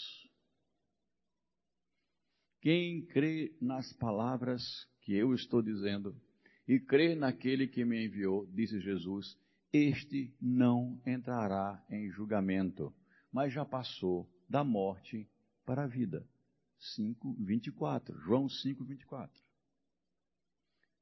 [2.61, 4.61] Quem crê nas palavras
[5.01, 6.15] que eu estou dizendo
[6.67, 9.35] e crê naquele que me enviou, disse Jesus,
[9.73, 12.93] este não entrará em julgamento,
[13.31, 15.27] mas já passou da morte
[15.65, 16.23] para a vida.
[16.95, 18.15] 5, 24.
[18.19, 19.41] João 5, 24.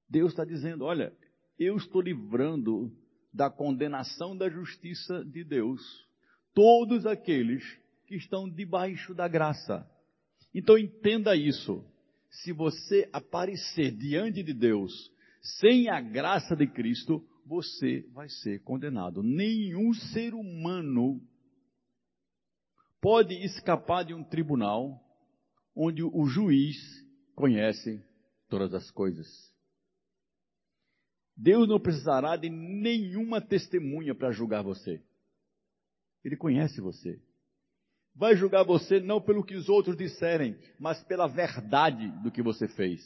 [0.09, 1.13] Deus está dizendo: olha,
[1.59, 2.95] eu estou livrando
[3.33, 5.81] da condenação da justiça de Deus
[6.53, 7.63] todos aqueles
[8.05, 9.89] que estão debaixo da graça.
[10.53, 11.83] Então entenda isso.
[12.29, 19.21] Se você aparecer diante de Deus sem a graça de Cristo, você vai ser condenado.
[19.23, 21.21] Nenhum ser humano
[23.01, 24.99] pode escapar de um tribunal
[25.75, 26.77] onde o juiz
[27.35, 28.03] conhece
[28.47, 29.27] todas as coisas.
[31.35, 35.01] Deus não precisará de nenhuma testemunha para julgar você.
[36.23, 37.19] Ele conhece você.
[38.13, 42.67] Vai julgar você não pelo que os outros disserem, mas pela verdade do que você
[42.67, 43.01] fez.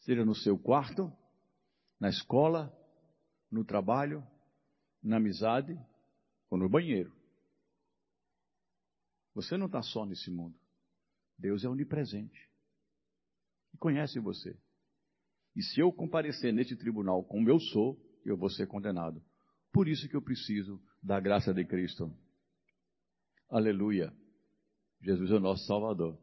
[0.00, 1.12] Seja no seu quarto,
[1.98, 2.72] na escola,
[3.50, 4.26] no trabalho,
[5.02, 5.78] na amizade
[6.50, 7.14] ou no banheiro.
[9.34, 10.58] Você não está só nesse mundo.
[11.38, 12.50] Deus é onipresente
[13.74, 14.58] e conhece você.
[15.54, 19.22] E se eu comparecer neste tribunal como eu sou, eu vou ser condenado.
[19.72, 22.10] Por isso que eu preciso da graça de Cristo.
[23.50, 24.12] Aleluia.
[25.02, 26.18] Jesus é o nosso Salvador.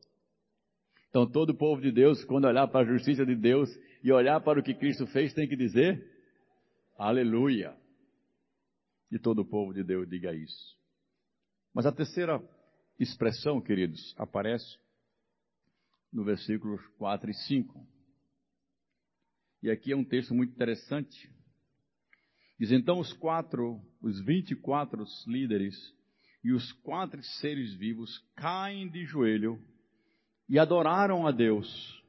[1.09, 3.69] Então todo o povo de Deus, quando olhar para a justiça de Deus
[4.03, 6.12] e olhar para o que Cristo fez, tem que dizer
[6.97, 7.75] Aleluia.
[9.11, 10.77] E todo o povo de Deus diga isso.
[11.73, 12.41] Mas a terceira
[12.99, 14.77] expressão, queridos, aparece
[16.11, 17.87] no versículos 4 e 5.
[19.63, 21.31] E aqui é um texto muito interessante.
[22.59, 25.75] Diz então os quatro, os 24 líderes
[26.43, 29.59] e os quatro seres vivos caem de joelho
[30.47, 32.03] e adoraram a Deus,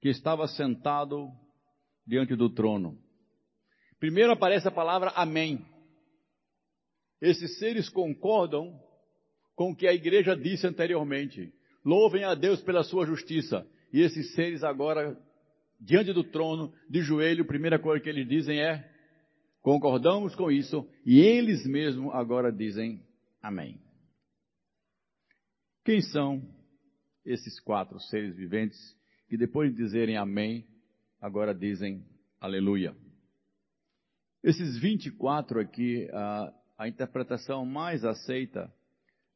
[0.00, 1.30] que estava sentado
[2.06, 3.03] diante do trono.
[4.04, 5.64] Primeiro aparece a palavra Amém.
[7.22, 8.78] Esses seres concordam
[9.56, 11.50] com o que a igreja disse anteriormente.
[11.82, 13.66] Louvem a Deus pela sua justiça.
[13.90, 15.18] E esses seres agora
[15.80, 18.86] diante do trono, de joelho, a primeira coisa que eles dizem é:
[19.62, 23.02] concordamos com isso, e eles mesmos agora dizem
[23.40, 23.80] amém.
[25.82, 26.46] Quem são
[27.24, 28.78] esses quatro seres viventes
[29.30, 30.68] que depois de dizerem amém,
[31.22, 32.04] agora dizem
[32.38, 32.94] aleluia?
[34.44, 38.70] Esses 24 aqui, a, a interpretação mais aceita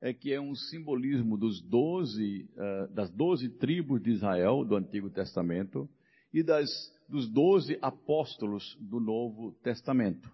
[0.02, 5.08] é que é um simbolismo dos 12, uh, das doze tribos de Israel do Antigo
[5.08, 5.88] Testamento,
[6.30, 6.68] e das,
[7.08, 10.30] dos doze apóstolos do Novo Testamento.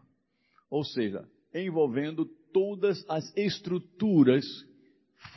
[0.69, 4.45] Ou seja, envolvendo todas as estruturas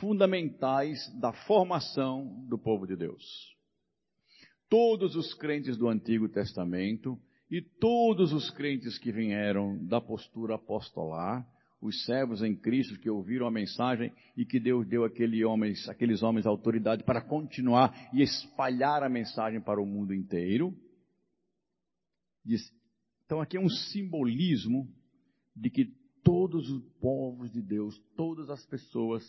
[0.00, 3.56] fundamentais da formação do povo de Deus.
[4.68, 7.16] Todos os crentes do Antigo Testamento
[7.50, 11.46] e todos os crentes que vieram da postura apostolar,
[11.80, 15.86] os servos em Cristo que ouviram a mensagem e que Deus deu àquele homens,
[16.22, 20.76] homens autoridade para continuar e espalhar a mensagem para o mundo inteiro.
[23.24, 24.92] Então aqui é um simbolismo
[25.54, 25.86] de que
[26.22, 29.24] todos os povos de Deus, todas as pessoas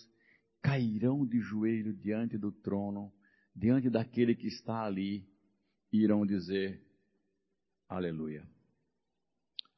[0.62, 3.14] cairão de joelho diante do trono,
[3.56, 5.26] diante daquele que está ali,
[5.92, 6.89] e irão dizer
[7.90, 8.48] aleluia.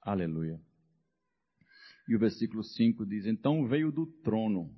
[0.02, 0.60] Aleluia.
[2.08, 4.76] E o versículo 5 diz: Então veio do trono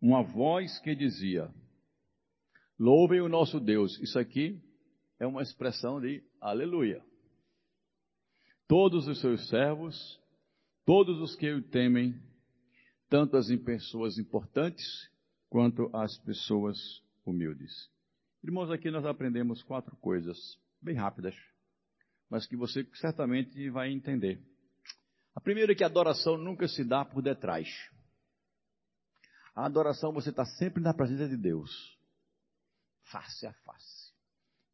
[0.00, 1.52] uma voz que dizia:
[2.78, 3.98] Louvem o nosso Deus.
[4.00, 4.62] Isso aqui
[5.18, 7.04] é uma expressão de aleluia.
[8.68, 10.20] Todos os seus servos,
[10.84, 12.14] todos os que o temem,
[13.08, 14.86] tanto as pessoas importantes
[15.48, 16.76] quanto as pessoas
[17.24, 17.90] humildes.
[18.42, 20.36] Irmãos, aqui nós aprendemos quatro coisas,
[20.82, 21.34] bem rápidas,
[22.30, 24.40] mas que você certamente vai entender.
[25.34, 27.68] A primeira é que a adoração nunca se dá por detrás.
[29.54, 31.70] A adoração você está sempre na presença de Deus,
[33.10, 34.12] face a face.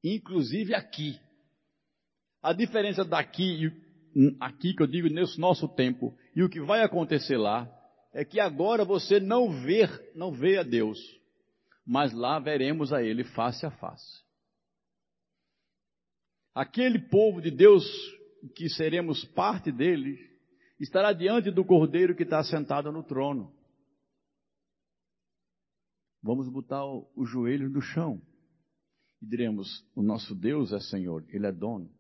[0.03, 1.21] Inclusive aqui.
[2.43, 3.67] A diferença daqui
[4.15, 7.71] e aqui que eu digo nesse nosso tempo e o que vai acontecer lá
[8.13, 10.99] é que agora você não vê, não vê a Deus,
[11.87, 14.23] mas lá veremos a Ele face a face.
[16.55, 17.85] Aquele povo de Deus
[18.55, 20.19] que seremos parte dele
[20.79, 23.55] estará diante do cordeiro que está sentado no trono.
[26.23, 28.21] Vamos botar o, joelho no chão
[29.23, 31.91] e diremos: O nosso Deus é Senhor, Ele é dono.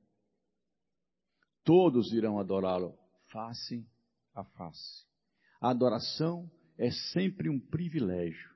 [1.64, 2.98] Todos irão adorá-lo
[3.30, 3.86] face
[4.34, 5.06] a face.
[5.60, 8.50] A adoração é sempre um privilégio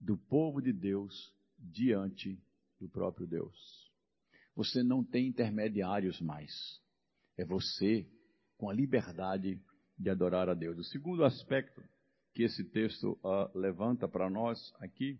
[0.00, 2.40] do povo de Deus diante
[2.78, 3.87] do próprio Deus.
[4.58, 6.50] Você não tem intermediários mais.
[7.36, 8.04] É você
[8.56, 9.62] com a liberdade
[9.96, 10.76] de adorar a Deus.
[10.78, 11.80] O segundo aspecto
[12.34, 15.16] que esse texto uh, levanta para nós aqui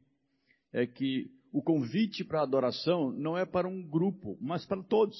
[0.72, 5.16] é que o convite para adoração não é para um grupo, mas para todos.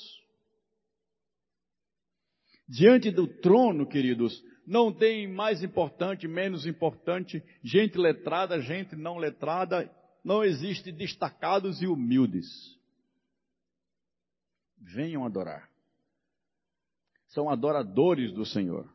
[2.69, 9.89] Diante do trono, queridos, não tem mais importante, menos importante, gente letrada, gente não letrada,
[10.25, 12.78] não existe destacados e humildes.
[14.81, 15.69] Venham adorar
[17.29, 18.89] são adoradores do Senhor.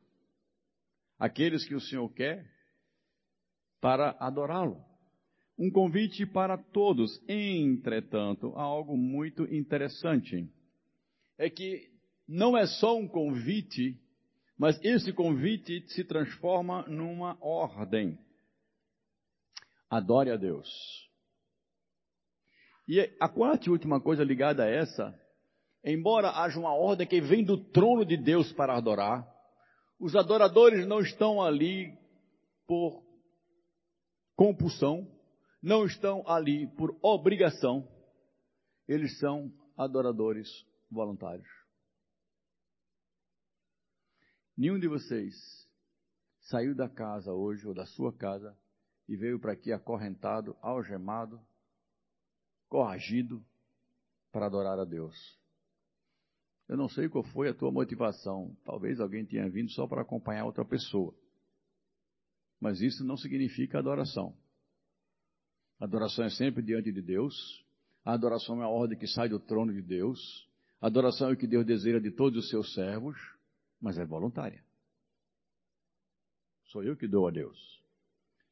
[1.20, 2.46] Aqueles que o Senhor quer
[3.80, 4.84] para adorá-lo.
[5.58, 7.22] Um convite para todos.
[7.28, 10.50] Entretanto, há algo muito interessante.
[11.38, 11.92] é que
[12.28, 14.00] não é só um convite,
[14.58, 18.18] mas esse convite se transforma numa ordem.
[19.90, 20.70] Adore a Deus.
[22.88, 25.18] E a quarta e última coisa ligada a essa,
[25.84, 29.28] embora haja uma ordem que vem do trono de Deus para adorar,
[30.00, 31.98] os adoradores não estão ali
[32.66, 33.04] por
[34.36, 35.08] compulsão,
[35.62, 37.88] não estão ali por obrigação,
[38.88, 40.48] eles são adoradores
[40.90, 41.48] voluntários.
[44.58, 45.36] Nenhum de vocês
[46.42, 48.58] saiu da casa hoje ou da sua casa
[49.08, 51.42] e veio para aqui acorrentado, algemado,
[52.70, 53.44] coagido
[54.32, 55.43] para adorar a Deus.
[56.68, 58.55] Eu não sei qual foi a tua motivação.
[58.64, 61.14] Talvez alguém tenha vindo só para acompanhar outra pessoa.
[62.59, 64.36] Mas isso não significa adoração.
[65.80, 67.36] Adoração é sempre diante de Deus.
[68.05, 70.47] A adoração é a ordem que sai do trono de Deus.
[70.80, 73.18] A adoração é o que Deus deseja de todos os seus servos,
[73.82, 74.64] mas é voluntária.
[76.66, 77.84] Sou eu que dou a Deus.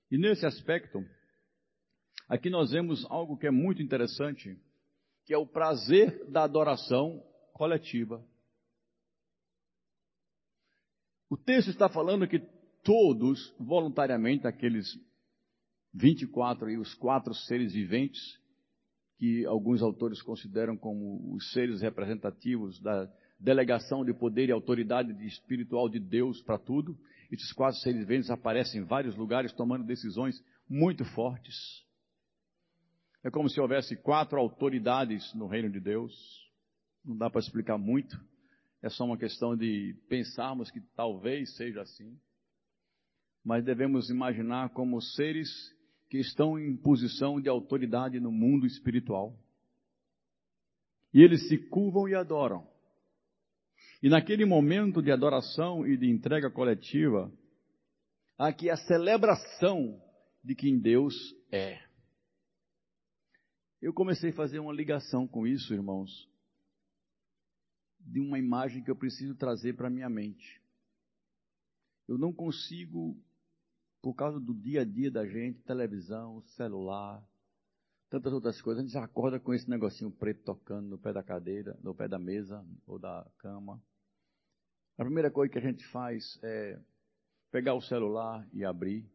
[0.10, 1.04] E nesse aspecto,
[2.28, 4.58] aqui nós vemos algo que é muito interessante,
[5.26, 7.24] que é o prazer da adoração
[7.62, 8.26] coletiva.
[11.30, 12.40] O texto está falando que
[12.84, 14.88] todos, voluntariamente, aqueles
[15.94, 18.20] 24 e os quatro seres viventes,
[19.20, 23.08] que alguns autores consideram como os seres representativos da
[23.40, 26.98] delegação de poder e autoridade espiritual de Deus para tudo,
[27.32, 31.86] esses quatro seres viventes aparecem em vários lugares tomando decisões muito fortes.
[33.24, 36.51] É como se houvesse quatro autoridades no reino de Deus.
[37.04, 38.20] Não dá para explicar muito.
[38.82, 42.20] É só uma questão de pensarmos que talvez seja assim.
[43.44, 45.50] Mas devemos imaginar como seres
[46.10, 49.38] que estão em posição de autoridade no mundo espiritual.
[51.14, 52.68] E eles se curvam e adoram.
[54.02, 57.32] E naquele momento de adoração e de entrega coletiva,
[58.38, 60.02] há aqui a celebração
[60.44, 61.14] de quem Deus
[61.52, 61.80] é.
[63.82, 66.31] Eu comecei a fazer uma ligação com isso, irmãos,
[68.06, 70.62] de uma imagem que eu preciso trazer para a minha mente.
[72.08, 73.18] Eu não consigo,
[74.02, 77.26] por causa do dia a dia da gente, televisão, celular,
[78.10, 81.80] tantas outras coisas, a gente acorda com esse negocinho preto tocando no pé da cadeira,
[81.82, 83.82] no pé da mesa ou da cama.
[84.98, 86.78] A primeira coisa que a gente faz é
[87.50, 89.10] pegar o celular e abrir.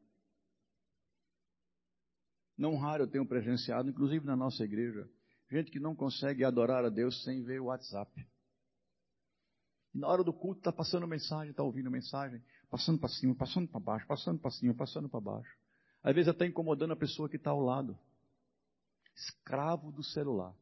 [2.56, 5.06] Não raro eu tenho presenciado, inclusive na nossa igreja,
[5.50, 8.26] gente que não consegue adorar a Deus sem ver o WhatsApp.
[9.96, 13.66] E na hora do culto está passando mensagem, está ouvindo mensagem, passando para cima, passando
[13.66, 15.58] para baixo, passando para cima, passando para baixo.
[16.02, 17.98] Às vezes até incomodando a pessoa que está ao lado.
[19.14, 20.54] Escravo do celular.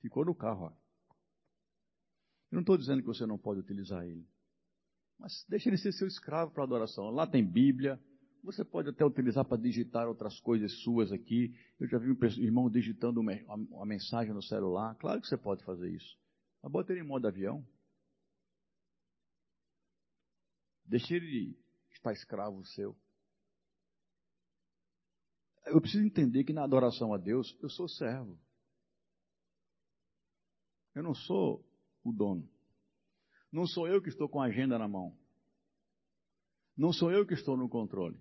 [0.00, 0.72] Ficou no carro, ó.
[2.50, 4.26] Eu não estou dizendo que você não pode utilizar ele.
[5.18, 7.10] Mas deixe ele ser seu escravo para adoração.
[7.10, 8.00] Lá tem Bíblia.
[8.42, 11.54] Você pode até utilizar para digitar outras coisas suas aqui.
[11.78, 14.94] Eu já vi um irmão digitando uma mensagem no celular.
[14.94, 16.16] Claro que você pode fazer isso.
[16.66, 17.64] Mas bota ele em modo avião.
[20.84, 21.56] Deixe ele
[21.92, 22.96] estar escravo seu.
[25.64, 28.36] Eu preciso entender que na adoração a Deus, eu sou servo.
[30.92, 31.64] Eu não sou
[32.02, 32.50] o dono.
[33.52, 35.16] Não sou eu que estou com a agenda na mão.
[36.76, 38.20] Não sou eu que estou no controle.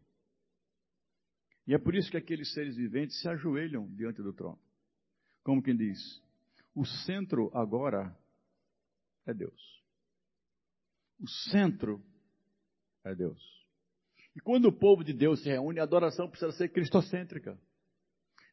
[1.65, 4.61] E é por isso que aqueles seres viventes se ajoelham diante do trono.
[5.43, 5.99] Como quem diz:
[6.75, 8.15] o centro agora
[9.25, 9.83] é Deus.
[11.19, 12.03] O centro
[13.03, 13.41] é Deus.
[14.35, 17.57] E quando o povo de Deus se reúne, a adoração precisa ser cristocêntrica.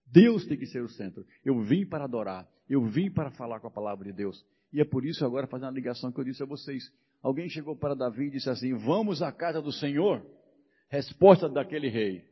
[0.06, 1.26] Deus tem que ser o centro.
[1.44, 2.48] Eu vim para adorar.
[2.68, 4.44] Eu vim para falar com a palavra de Deus.
[4.72, 6.92] E é por isso, agora, fazendo a ligação que eu disse a vocês.
[7.20, 10.24] Alguém chegou para Davi e disse assim: Vamos à casa do Senhor?
[10.88, 12.24] Resposta daquele rei: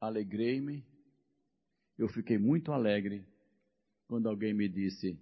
[0.00, 0.84] Alegrei-me,
[1.98, 3.24] eu fiquei muito alegre
[4.06, 5.18] quando alguém me disse: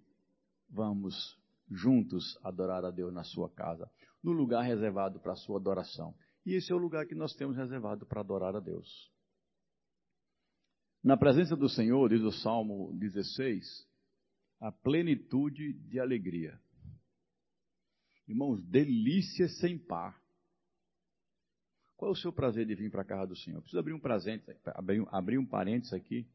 [0.68, 1.38] Vamos
[1.70, 3.90] juntos adorar a Deus na sua casa,
[4.22, 6.14] no lugar reservado para a sua adoração.
[6.44, 9.10] E esse é o lugar que nós temos reservado para adorar a Deus.
[11.02, 13.86] Na presença do Senhor, diz o Salmo 16,
[14.60, 16.58] a plenitude de alegria.
[18.26, 20.20] Irmãos, delícia sem par.
[21.96, 23.60] Qual é o seu prazer de vir para a casa do Senhor?
[23.60, 26.28] Preciso abrir um presente, abrir, abrir um parênteses aqui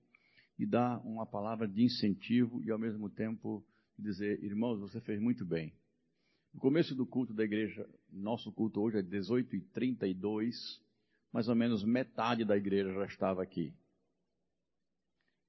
[0.57, 3.65] e dar uma palavra de incentivo e ao mesmo tempo
[3.97, 5.73] dizer, irmãos, você fez muito bem.
[6.53, 10.53] No começo do culto da igreja, nosso culto hoje é 18h32,
[11.31, 13.73] mais ou menos metade da igreja já estava aqui.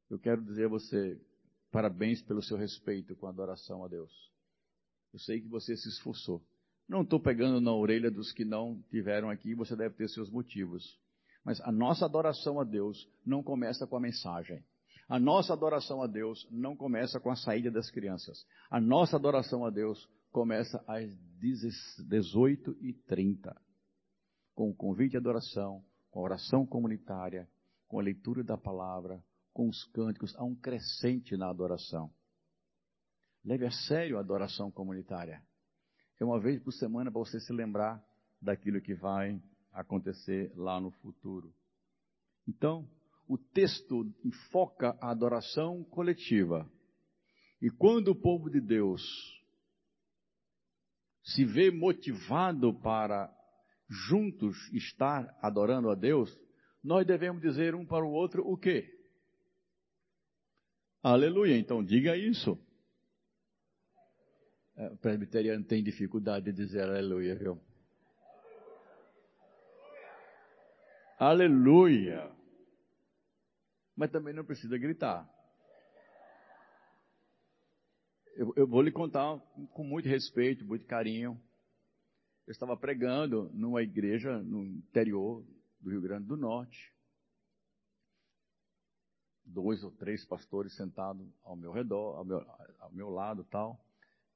[0.09, 1.20] Eu quero dizer a você,
[1.74, 4.12] Parabéns pelo seu respeito com a adoração a Deus.
[5.12, 6.40] Eu sei que você se esforçou.
[6.88, 10.97] Não estou pegando na orelha dos que não tiveram aqui, você deve ter seus motivos.
[11.45, 14.64] Mas a nossa adoração a Deus não começa com a mensagem.
[15.09, 18.46] A nossa adoração a Deus não começa com a saída das crianças.
[18.70, 23.55] A nossa adoração a Deus começa às 18h30,
[24.55, 27.48] com o convite de adoração, com a oração comunitária,
[27.86, 30.34] com a leitura da palavra, com os cânticos.
[30.36, 32.11] Há um crescente na adoração.
[33.44, 35.42] Leve a sério a adoração comunitária.
[36.18, 38.02] É uma vez por semana para você se lembrar
[38.40, 39.40] daquilo que vai
[39.72, 41.52] acontecer lá no futuro.
[42.48, 42.88] Então,
[43.27, 46.70] o texto enfoca a adoração coletiva.
[47.61, 49.03] E quando o povo de Deus
[51.22, 53.33] se vê motivado para
[53.89, 56.31] juntos estar adorando a Deus,
[56.83, 58.91] nós devemos dizer um para o outro o quê?
[61.03, 61.57] Aleluia.
[61.57, 62.59] Então diga isso.
[64.77, 67.61] É, o presbiteriano tem dificuldade de dizer aleluia, viu?
[71.18, 72.34] Aleluia.
[73.97, 75.28] Mas também não precisa gritar.
[78.36, 79.38] Eu, eu, vou lhe contar
[79.72, 81.40] com muito respeito, muito carinho.
[82.47, 85.47] Eu estava pregando numa igreja no interior
[85.80, 86.92] do Rio Grande do Norte.
[89.45, 92.40] Dois ou três pastores sentados ao meu redor, ao meu,
[92.80, 93.80] ao meu lado tal.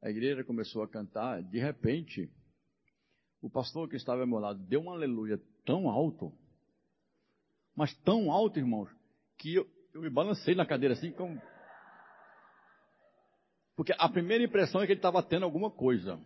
[0.00, 2.30] A igreja começou a cantar, de repente,
[3.40, 6.32] o pastor que estava ao meu lado deu um aleluia tão alto,
[7.74, 8.88] mas tão alto, irmãos,
[9.39, 11.41] que eu, eu me balancei na cadeira assim, como.
[13.76, 16.20] Porque a primeira impressão é que ele estava tendo alguma coisa.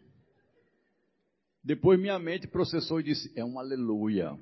[1.62, 4.36] Depois minha mente processou e disse: é um aleluia.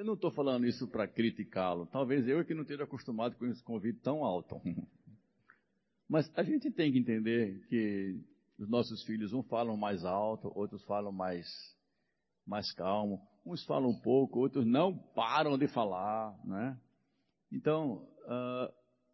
[0.00, 1.84] Eu não estou falando isso para criticá-lo.
[1.86, 4.58] Talvez eu é que não esteja acostumado com esse convite tão alto.
[6.08, 8.18] Mas a gente tem que entender que
[8.58, 11.46] os nossos filhos, uns falam mais alto, outros falam mais,
[12.50, 13.22] mais calmo.
[13.46, 16.76] Uns falam um pouco, outros não param de falar, né?
[17.52, 18.72] Então, uh,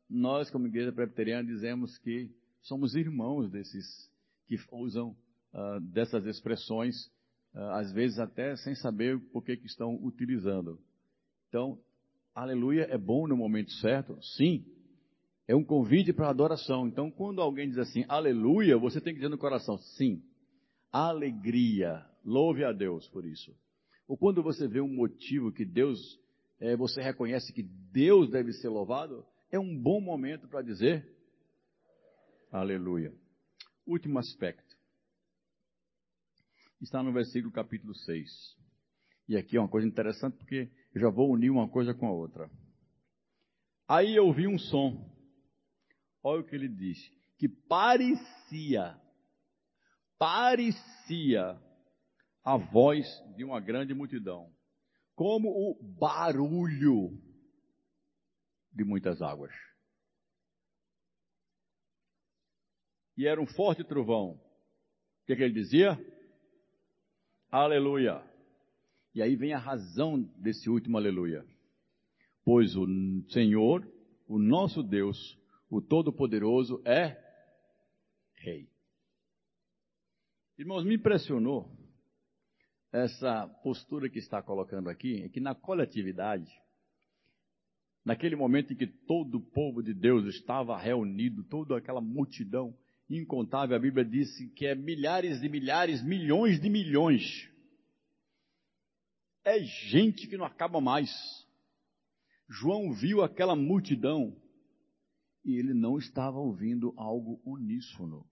[0.09, 4.11] nós como igreja presbiteriana dizemos que somos irmãos desses
[4.47, 5.15] que usam
[5.53, 7.11] uh, dessas expressões
[7.57, 10.79] ah, às vezes até sem saber por que estão utilizando.
[11.49, 11.79] Então,
[12.35, 14.19] aleluia é bom no momento certo?
[14.37, 14.63] Sim.
[15.49, 16.87] É um convite para adoração.
[16.87, 20.23] Então, quando alguém diz assim, aleluia, você tem que dizer no coração, sim.
[20.93, 22.05] Alegria.
[22.27, 23.57] Louve a Deus por isso.
[24.09, 26.21] Ou quando você vê um motivo que Deus,
[26.59, 31.09] é, você reconhece que Deus deve ser louvado, é um bom momento para dizer
[32.51, 33.15] aleluia.
[33.87, 34.77] Último aspecto
[36.81, 38.57] está no versículo capítulo 6.
[39.29, 42.13] E aqui é uma coisa interessante porque eu já vou unir uma coisa com a
[42.13, 42.51] outra.
[43.87, 45.09] Aí eu ouvi um som.
[46.25, 47.09] Olha o que ele disse.
[47.39, 49.01] Que parecia,
[50.19, 51.61] parecia
[52.47, 53.05] a voz
[53.37, 54.49] de uma grande multidão.
[55.17, 57.21] Como o barulho
[58.73, 59.53] de muitas águas.
[63.17, 64.35] E era um forte trovão.
[64.35, 65.99] O que, que ele dizia?
[67.51, 68.23] Aleluia.
[69.13, 71.45] E aí vem a razão desse último aleluia.
[72.45, 72.87] Pois o
[73.31, 73.85] Senhor,
[74.29, 75.37] o nosso Deus,
[75.69, 77.21] o Todo-Poderoso é
[78.37, 78.71] Rei.
[80.57, 81.76] Irmãos, me impressionou
[82.97, 86.51] essa postura que está colocando aqui, é que na coletividade,
[88.05, 92.75] naquele momento em que todo o povo de Deus estava reunido, toda aquela multidão,
[93.09, 93.77] incontável.
[93.77, 97.23] A Bíblia disse que é milhares de milhares, milhões de milhões.
[99.45, 101.11] É gente que não acaba mais.
[102.49, 104.37] João viu aquela multidão
[105.45, 108.27] e ele não estava ouvindo algo uníssono.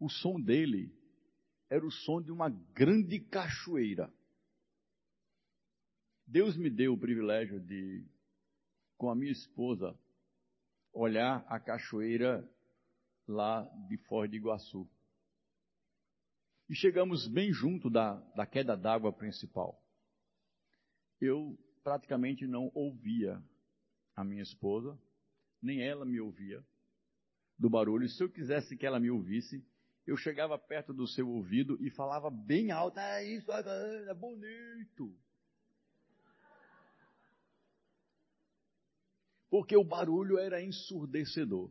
[0.00, 0.92] O som dele
[1.72, 4.12] era o som de uma grande cachoeira.
[6.26, 8.04] Deus me deu o privilégio de,
[8.98, 9.98] com a minha esposa,
[10.92, 12.46] olhar a cachoeira
[13.26, 14.86] lá de Foz de Iguaçu.
[16.68, 19.82] E chegamos bem junto da, da queda d'água principal.
[21.22, 23.42] Eu praticamente não ouvia
[24.14, 24.98] a minha esposa,
[25.62, 26.62] nem ela me ouvia
[27.58, 28.06] do barulho.
[28.10, 29.64] Se eu quisesse que ela me ouvisse,
[30.06, 35.14] eu chegava perto do seu ouvido e falava bem alto: Ah, isso é bonito.
[39.52, 41.70] porque o barulho era ensurdecedor.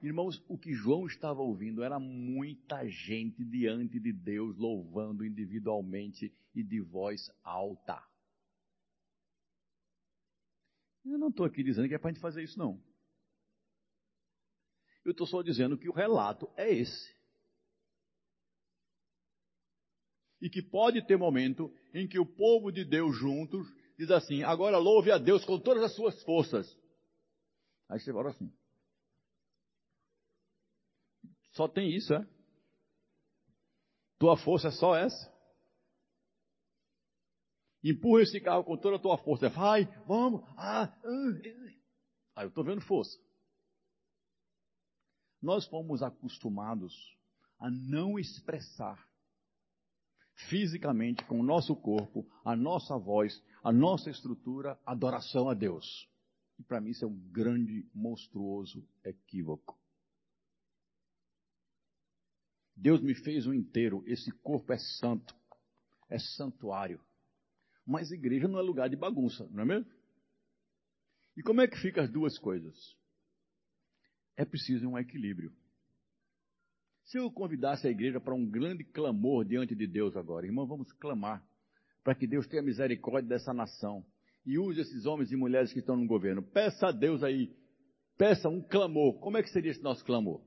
[0.00, 6.62] Irmãos, o que João estava ouvindo era muita gente diante de Deus louvando individualmente e
[6.62, 8.00] de voz alta.
[11.04, 12.80] Eu não estou aqui dizendo que é para a gente fazer isso, não.
[15.04, 17.14] Eu estou só dizendo que o relato é esse.
[20.40, 23.66] E que pode ter momento em que o povo de Deus juntos
[23.98, 26.66] diz assim: agora louve a Deus com todas as suas forças.
[27.88, 28.52] Aí você fala assim.
[31.52, 32.26] Só tem isso, é?
[34.18, 35.32] Tua força é só essa?
[37.84, 39.48] Empurra esse carro com toda a tua força.
[39.48, 40.42] Vai, vamos.
[40.56, 41.72] Ah, uh,
[42.36, 43.18] Aí eu estou vendo força.
[45.42, 46.94] Nós fomos acostumados
[47.58, 49.04] a não expressar
[50.48, 56.08] fisicamente com o nosso corpo, a nossa voz, a nossa estrutura, adoração a Deus.
[56.58, 59.78] E para mim isso é um grande, monstruoso equívoco.
[62.76, 65.34] Deus me fez um inteiro, esse corpo é santo,
[66.08, 67.00] é santuário.
[67.86, 69.90] Mas igreja não é lugar de bagunça, não é mesmo?
[71.36, 72.96] E como é que fica as duas coisas?
[74.36, 75.52] É preciso um equilíbrio.
[77.04, 80.92] Se eu convidasse a igreja para um grande clamor diante de Deus agora, irmão, vamos
[80.92, 81.44] clamar
[82.02, 84.04] para que Deus tenha misericórdia dessa nação
[84.44, 86.42] e use esses homens e mulheres que estão no governo.
[86.42, 87.54] Peça a Deus aí,
[88.16, 89.20] peça um clamor.
[89.20, 90.42] Como é que seria esse nosso clamor?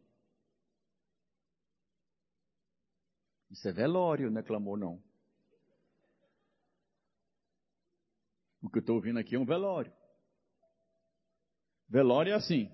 [3.52, 5.02] Isso é velório, não é clamor, não.
[8.62, 9.94] O que eu estou ouvindo aqui é um velório.
[11.88, 12.70] Velório é assim.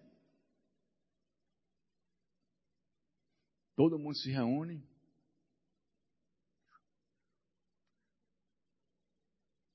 [3.82, 4.88] Todo mundo se reúne.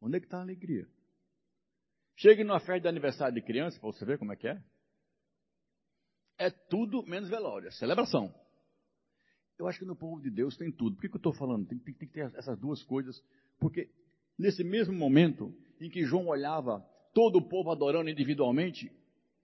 [0.00, 0.86] Onde é que está a alegria?
[2.14, 4.62] Chegue numa festa de aniversário de criança, para você ver como é que é.
[6.38, 8.32] É tudo menos velório, é celebração.
[9.58, 10.94] Eu acho que no povo de Deus tem tudo.
[10.94, 11.66] Por que, que eu estou falando?
[11.66, 13.20] Tem, tem, tem que ter essas duas coisas.
[13.58, 13.90] Porque
[14.38, 16.78] nesse mesmo momento em que João olhava
[17.12, 18.88] todo o povo adorando individualmente,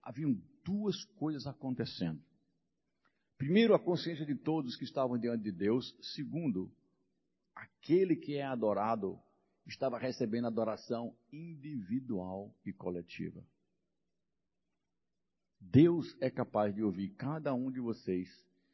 [0.04, 2.22] haviam duas coisas acontecendo.
[3.43, 5.93] Primeiro, a consciência de todos que estavam diante de Deus.
[6.14, 6.72] Segundo,
[7.53, 9.20] aquele que é adorado
[9.66, 13.45] estava recebendo adoração individual e coletiva.
[15.59, 18.28] Deus é capaz de ouvir cada um de vocês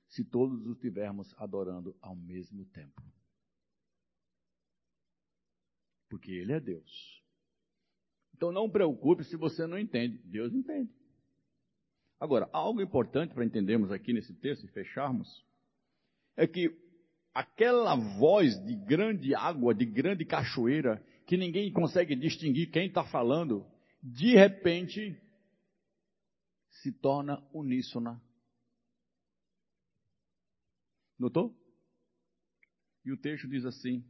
[0.06, 3.02] se todos o estivermos adorando ao mesmo tempo.
[6.10, 7.24] Porque Ele é Deus.
[8.34, 10.18] Então não preocupe se você não entende.
[10.18, 10.97] Deus entende.
[12.20, 15.44] Agora, algo importante para entendermos aqui nesse texto e fecharmos,
[16.36, 16.76] é que
[17.32, 23.64] aquela voz de grande água, de grande cachoeira, que ninguém consegue distinguir quem está falando,
[24.02, 25.20] de repente
[26.70, 28.20] se torna uníssona.
[31.18, 31.56] Notou?
[33.04, 34.04] E o texto diz assim,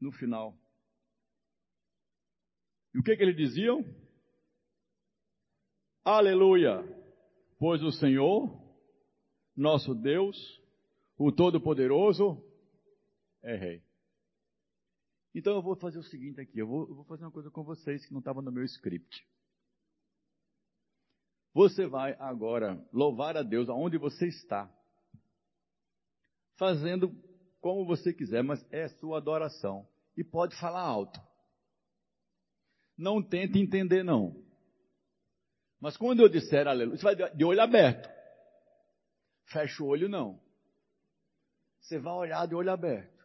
[0.00, 0.58] no final.
[2.94, 3.84] E o que, que eles diziam?
[6.04, 6.82] Aleluia!
[7.58, 8.58] Pois o Senhor,
[9.54, 10.36] nosso Deus,
[11.18, 12.42] o Todo-Poderoso,
[13.42, 13.82] é Rei.
[15.34, 17.62] Então eu vou fazer o seguinte aqui, eu vou, eu vou fazer uma coisa com
[17.62, 19.26] vocês que não estava no meu script.
[21.52, 24.72] Você vai agora louvar a Deus aonde você está,
[26.56, 27.14] fazendo
[27.60, 29.86] como você quiser, mas é sua adoração.
[30.16, 31.20] E pode falar alto.
[32.96, 34.49] Não tente entender, não.
[35.80, 38.08] Mas quando eu disser aleluia, você vai de olho aberto.
[39.46, 40.38] Fecha o olho, não.
[41.80, 43.18] Você vai olhar de olho aberto.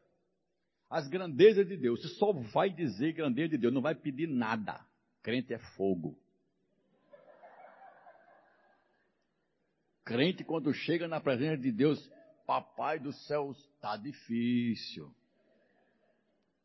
[0.90, 4.80] As grandezas de Deus, você só vai dizer grandeza de Deus, não vai pedir nada.
[5.22, 6.18] Crente é fogo.
[10.06, 12.10] Crente, quando chega na presença de Deus,
[12.46, 15.14] papai do céu, está difícil.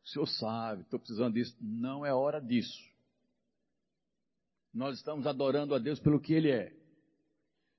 [0.03, 1.55] O senhor sabe, estou precisando disso.
[1.59, 2.90] Não é hora disso.
[4.73, 6.73] Nós estamos adorando a Deus pelo que Ele é.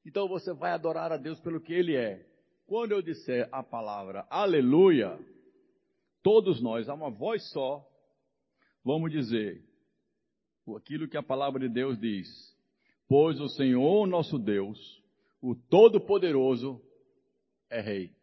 [0.05, 2.26] Então você vai adorar a Deus pelo que Ele é.
[2.66, 5.18] Quando eu disser a palavra aleluia,
[6.22, 7.86] todos nós, a uma voz só,
[8.84, 9.64] vamos dizer
[10.76, 12.28] aquilo que a palavra de Deus diz.
[13.09, 15.03] Pois o Senhor nosso Deus,
[15.40, 16.80] o Todo-Poderoso,
[17.68, 18.14] é Rei.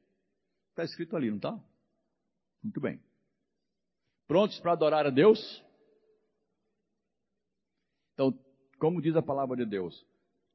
[0.70, 1.60] Está escrito ali, não está?
[2.64, 3.00] Muito bem.
[4.28, 5.64] Prontos para adorar a Deus?
[8.14, 8.38] Então,
[8.80, 10.06] como diz a palavra de Deus,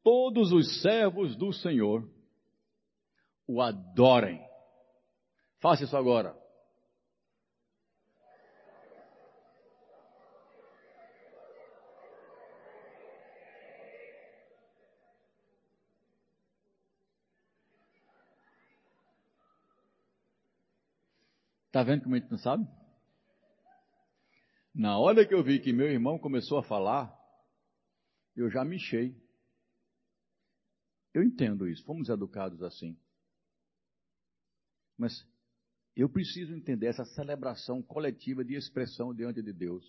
[0.03, 2.09] todos os servos do Senhor
[3.47, 4.43] o adorem.
[5.61, 6.35] Faça isso agora.
[21.67, 22.65] Está vendo como a gente não sabe?
[24.73, 27.13] Na hora que eu vi que meu irmão começou a falar,
[28.37, 29.17] Eu já me enchei.
[31.13, 32.99] Eu entendo isso, fomos educados assim.
[34.99, 35.13] Mas
[35.97, 39.85] eu preciso entender essa celebração coletiva de expressão diante de Deus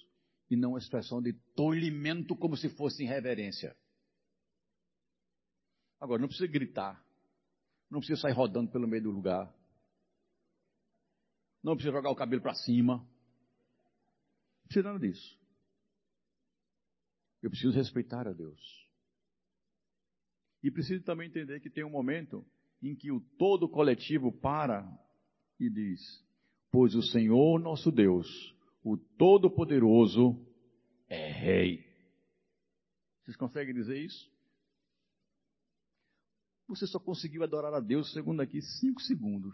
[0.50, 3.76] e não expressão de tolhimento como se fosse em reverência.
[6.00, 7.04] Agora, não precisa gritar,
[7.90, 9.52] não precisa sair rodando pelo meio do lugar,
[11.64, 15.45] não precisa jogar o cabelo para cima, não precisa nada disso.
[17.46, 18.60] Eu preciso respeitar a Deus.
[20.64, 22.44] E preciso também entender que tem um momento
[22.82, 24.84] em que o todo coletivo para
[25.60, 26.02] e diz:
[26.72, 28.28] Pois o Senhor nosso Deus,
[28.84, 30.44] o Todo-Poderoso,
[31.08, 31.86] é Rei.
[33.22, 34.28] Vocês conseguem dizer isso?
[36.68, 39.54] Você só conseguiu adorar a Deus, segundo aqui, cinco segundos.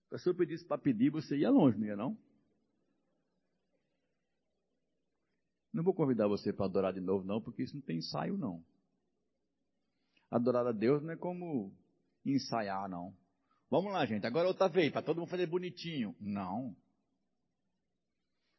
[0.00, 2.18] Se a pessoa pedisse para pedir, você ia longe, não ia não?
[5.78, 8.64] Não vou convidar você para adorar de novo, não, porque isso não tem ensaio, não.
[10.28, 11.72] Adorar a Deus não é como
[12.26, 13.14] ensaiar, não.
[13.70, 16.16] Vamos lá, gente, agora outra vez, para todo mundo fazer bonitinho.
[16.18, 16.76] Não.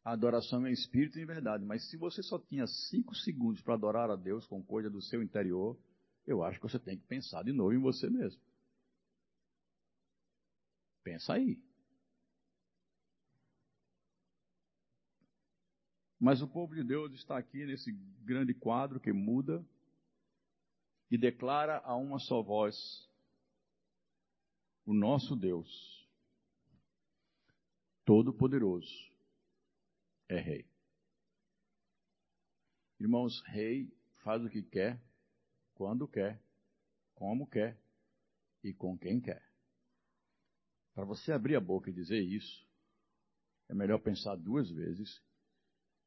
[0.02, 4.16] Adoração é espírito e verdade, mas se você só tinha cinco segundos para adorar a
[4.16, 5.78] Deus com coisa do seu interior,
[6.26, 8.40] eu acho que você tem que pensar de novo em você mesmo.
[11.04, 11.62] Pensa aí.
[16.20, 17.90] Mas o povo de Deus está aqui nesse
[18.26, 19.64] grande quadro que muda
[21.10, 23.08] e declara a uma só voz:
[24.84, 26.06] o nosso Deus,
[28.04, 29.10] Todo-Poderoso,
[30.28, 30.66] é Rei.
[33.00, 35.00] Irmãos, Rei faz o que quer,
[35.72, 36.38] quando quer,
[37.14, 37.80] como quer
[38.62, 39.42] e com quem quer.
[40.94, 42.68] Para você abrir a boca e dizer isso,
[43.70, 45.22] é melhor pensar duas vezes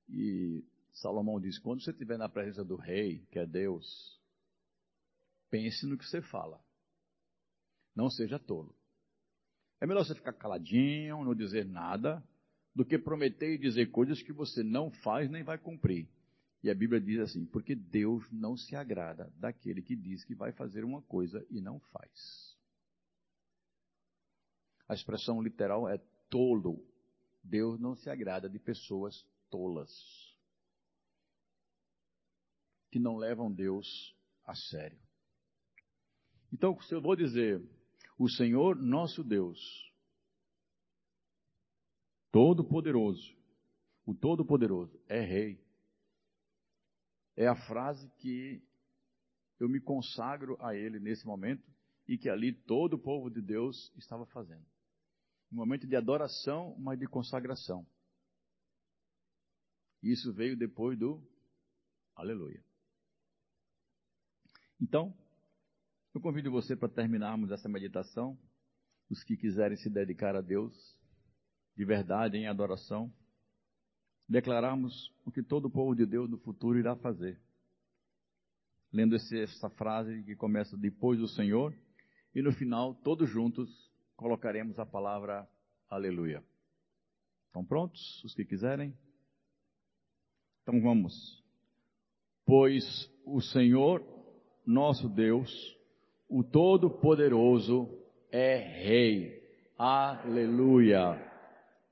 [0.09, 4.19] e Salomão diz: quando você estiver na presença do rei, que é Deus,
[5.49, 6.63] pense no que você fala.
[7.95, 8.75] Não seja tolo.
[9.79, 12.23] É melhor você ficar caladinho, não dizer nada,
[12.75, 16.07] do que prometer e dizer coisas que você não faz nem vai cumprir.
[16.63, 20.51] E a Bíblia diz assim: porque Deus não se agrada daquele que diz que vai
[20.53, 22.57] fazer uma coisa e não faz.
[24.87, 25.99] A expressão literal é
[26.29, 26.83] tolo.
[27.43, 29.91] Deus não se agrada de pessoas tolas,
[32.91, 33.87] que não levam Deus
[34.43, 34.99] a sério.
[36.51, 37.63] Então, se eu vou dizer,
[38.17, 39.59] o Senhor nosso Deus,
[42.31, 43.37] Todo-Poderoso,
[44.07, 45.63] o Todo-Poderoso é Rei,
[47.35, 48.59] é a frase que
[49.59, 51.71] eu me consagro a Ele nesse momento
[52.07, 54.65] e que ali todo o povo de Deus estava fazendo.
[55.51, 57.85] Um momento de adoração, mas de consagração.
[60.03, 61.25] Isso veio depois do
[62.13, 62.61] Aleluia.
[64.79, 65.17] Então,
[66.13, 68.37] eu convido você para terminarmos essa meditação.
[69.09, 70.73] Os que quiserem se dedicar a Deus,
[71.75, 73.13] de verdade, em adoração,
[74.27, 77.41] declararmos o que todo o povo de Deus no futuro irá fazer.
[78.91, 81.73] Lendo essa frase que começa depois do Senhor,
[82.35, 83.69] e no final, todos juntos,
[84.15, 85.47] colocaremos a palavra
[85.89, 86.43] Aleluia.
[87.47, 88.23] Estão prontos?
[88.23, 88.97] Os que quiserem?
[90.63, 91.43] Então vamos.
[92.45, 92.83] Pois
[93.25, 94.01] o Senhor,
[94.65, 95.51] nosso Deus,
[96.27, 98.01] o Todo-Poderoso,
[98.31, 99.43] é Rei.
[99.77, 101.19] Aleluia.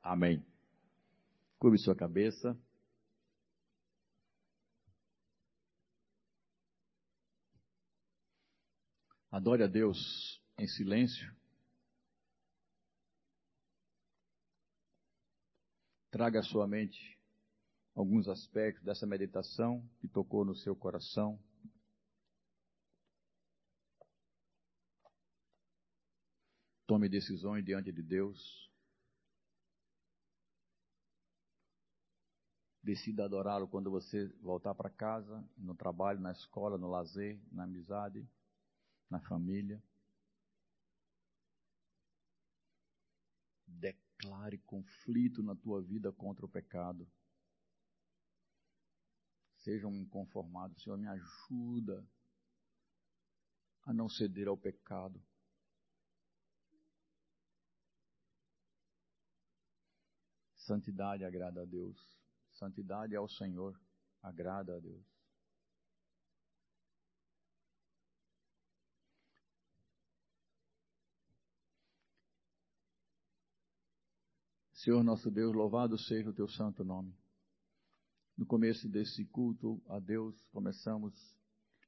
[0.02, 0.44] Amém.
[1.60, 2.58] Curve sua cabeça.
[9.30, 11.30] Adore a Deus em silêncio.
[16.10, 17.21] Traga à sua mente
[17.96, 21.40] alguns aspectos dessa meditação que tocou no seu coração.
[26.88, 28.70] Tome decisões diante de Deus.
[32.84, 38.28] Decida adorá-lo quando você voltar para casa, no trabalho, na escola, no lazer, na amizade,
[39.10, 39.82] na família.
[43.68, 47.08] Declare conflito na tua vida contra o pecado
[49.62, 50.82] sejam inconformados.
[50.84, 52.06] Senhor, me ajuda
[53.84, 55.22] a não ceder ao pecado.
[60.56, 61.98] Santidade agrada a Deus.
[62.52, 63.80] Santidade ao Senhor
[64.22, 65.06] agrada a Deus.
[74.74, 77.21] Senhor nosso Deus, louvado seja o teu santo nome.
[78.42, 81.14] No começo desse culto a Deus, começamos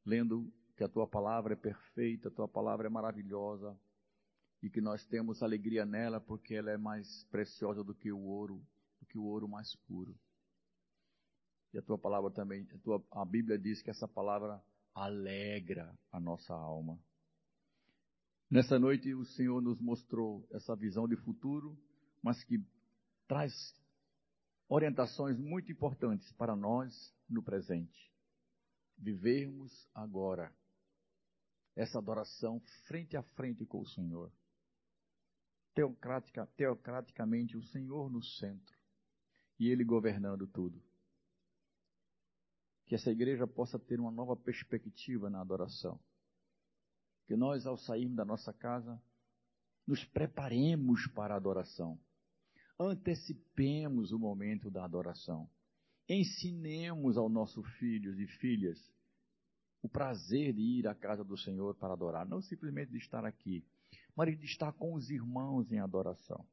[0.06, 3.76] lendo que a tua palavra é perfeita, a tua palavra é maravilhosa
[4.62, 8.64] e que nós temos alegria nela porque ela é mais preciosa do que o ouro,
[9.00, 10.16] do que o ouro mais puro.
[11.74, 16.20] E a tua palavra também, a, tua, a Bíblia diz que essa palavra alegra a
[16.20, 17.00] nossa alma.
[18.48, 21.76] Nessa noite o Senhor nos mostrou essa visão de futuro,
[22.22, 22.64] mas que
[23.28, 23.52] traz
[24.68, 28.12] orientações muito importantes para nós no presente.
[28.98, 30.54] Vivermos agora
[31.76, 34.32] essa adoração frente a frente com o Senhor.
[35.74, 38.78] Teocrática, teocraticamente, o Senhor no centro
[39.60, 40.82] e Ele governando tudo.
[42.86, 46.00] Que essa igreja possa ter uma nova perspectiva na adoração.
[47.26, 49.02] Que nós, ao sairmos da nossa casa,
[49.88, 52.00] nos preparemos para a adoração.
[52.80, 55.50] Antecipemos o momento da adoração.
[56.08, 58.78] Ensinemos aos nossos filhos e filhas
[59.82, 63.66] o prazer de ir à casa do Senhor para adorar, não simplesmente de estar aqui,
[64.16, 66.46] mas de estar com os irmãos em adoração.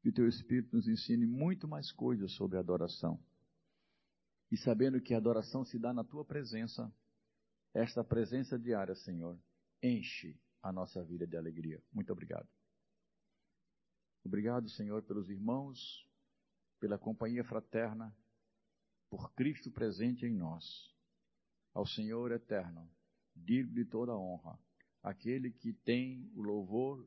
[0.00, 3.20] Que o teu Espírito nos ensine muito mais coisas sobre adoração.
[4.50, 6.92] E sabendo que a adoração se dá na tua presença,
[7.72, 9.36] esta presença diária, Senhor,
[9.82, 11.82] enche a nossa vida de alegria.
[11.92, 12.48] Muito obrigado.
[14.24, 15.78] Obrigado, Senhor, pelos irmãos,
[16.80, 18.14] pela companhia fraterna,
[19.10, 20.64] por Cristo presente em nós.
[21.74, 22.90] Ao Senhor eterno,
[23.36, 24.58] digo de toda honra,
[25.02, 27.06] aquele que tem o louvor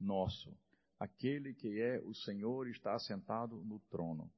[0.00, 0.56] nosso,
[0.98, 4.32] aquele que é o Senhor está assentado no trono,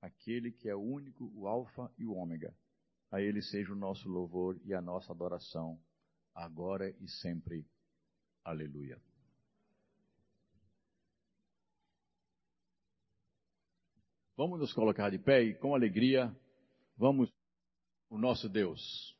[0.00, 2.54] aquele que é o único, o Alfa e o Ômega.
[3.10, 5.80] A Ele seja o nosso louvor e a nossa adoração,
[6.34, 7.66] agora e sempre.
[8.44, 9.00] Aleluia.
[14.36, 16.34] Vamos nos colocar de pé e com alegria
[16.96, 17.30] vamos
[18.08, 19.16] o nosso Deus.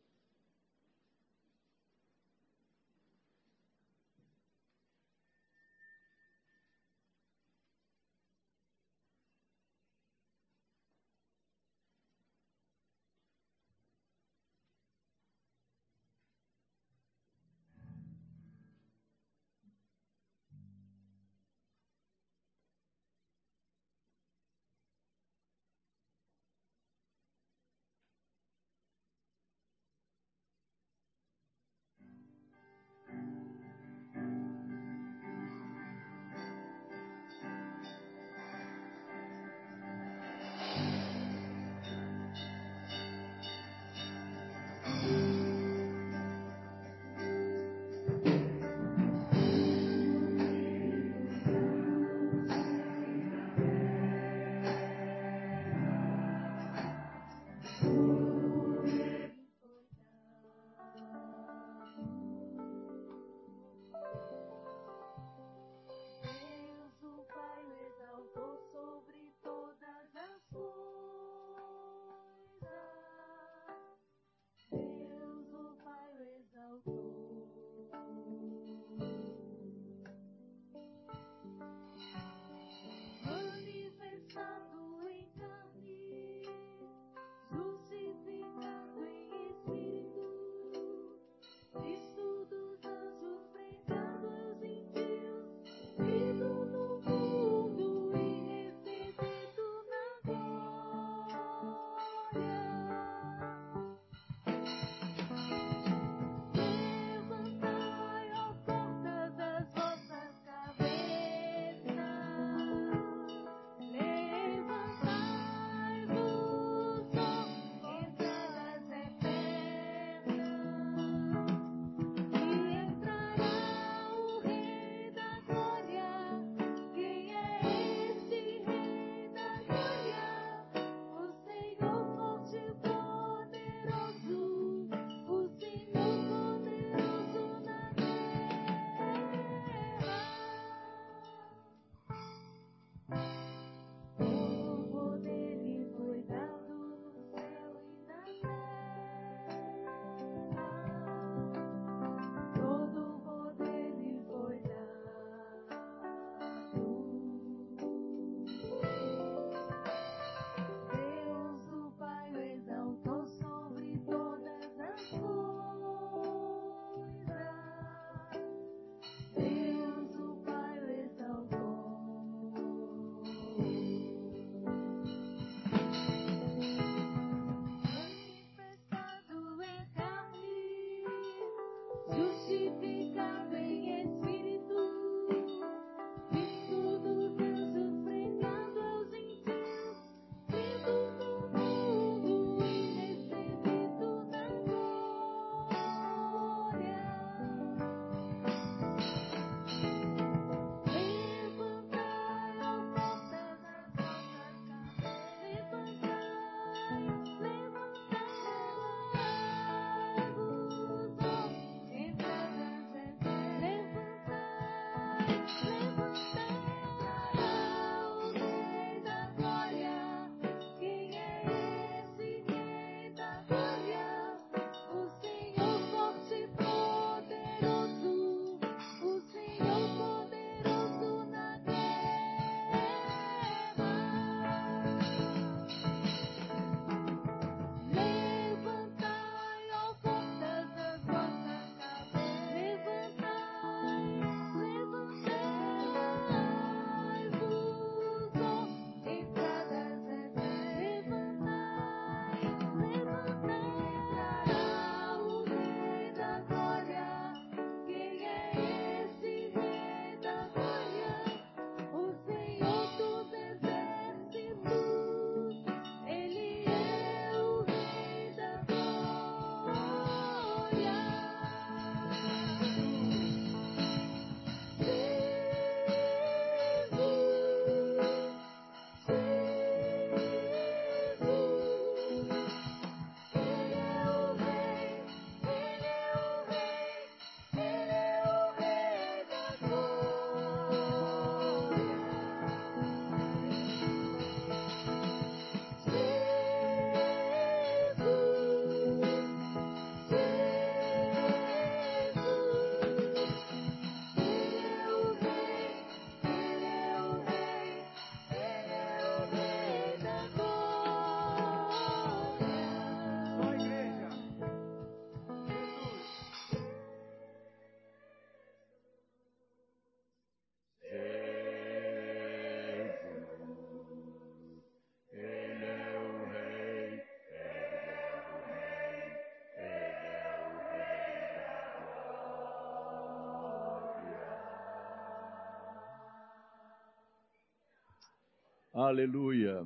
[338.85, 339.65] Aleluia.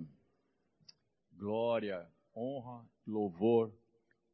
[1.38, 2.06] Glória,
[2.36, 3.72] honra, louvor,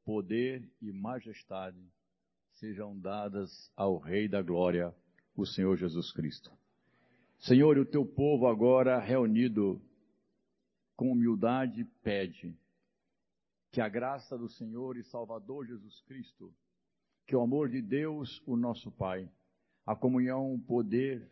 [0.04, 1.80] poder e majestade
[2.54, 4.92] sejam dadas ao Rei da Glória,
[5.36, 6.50] o Senhor Jesus Cristo.
[7.38, 9.80] Senhor, o teu povo agora reunido
[10.96, 12.52] com humildade pede
[13.70, 16.52] que a graça do Senhor e Salvador Jesus Cristo,
[17.24, 19.30] que o amor de Deus, o nosso Pai,
[19.86, 21.31] a comunhão, o poder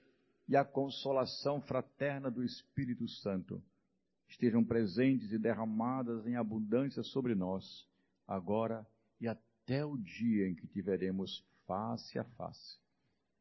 [0.50, 3.62] e a consolação fraterna do Espírito Santo
[4.28, 7.88] estejam presentes e derramadas em abundância sobre nós,
[8.26, 8.84] agora
[9.20, 12.80] e até o dia em que tiveremos face a face.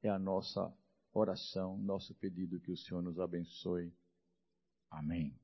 [0.04, 0.72] É a nossa
[1.12, 3.92] oração, nosso pedido que o Senhor nos abençoe.
[4.92, 5.36] Amém.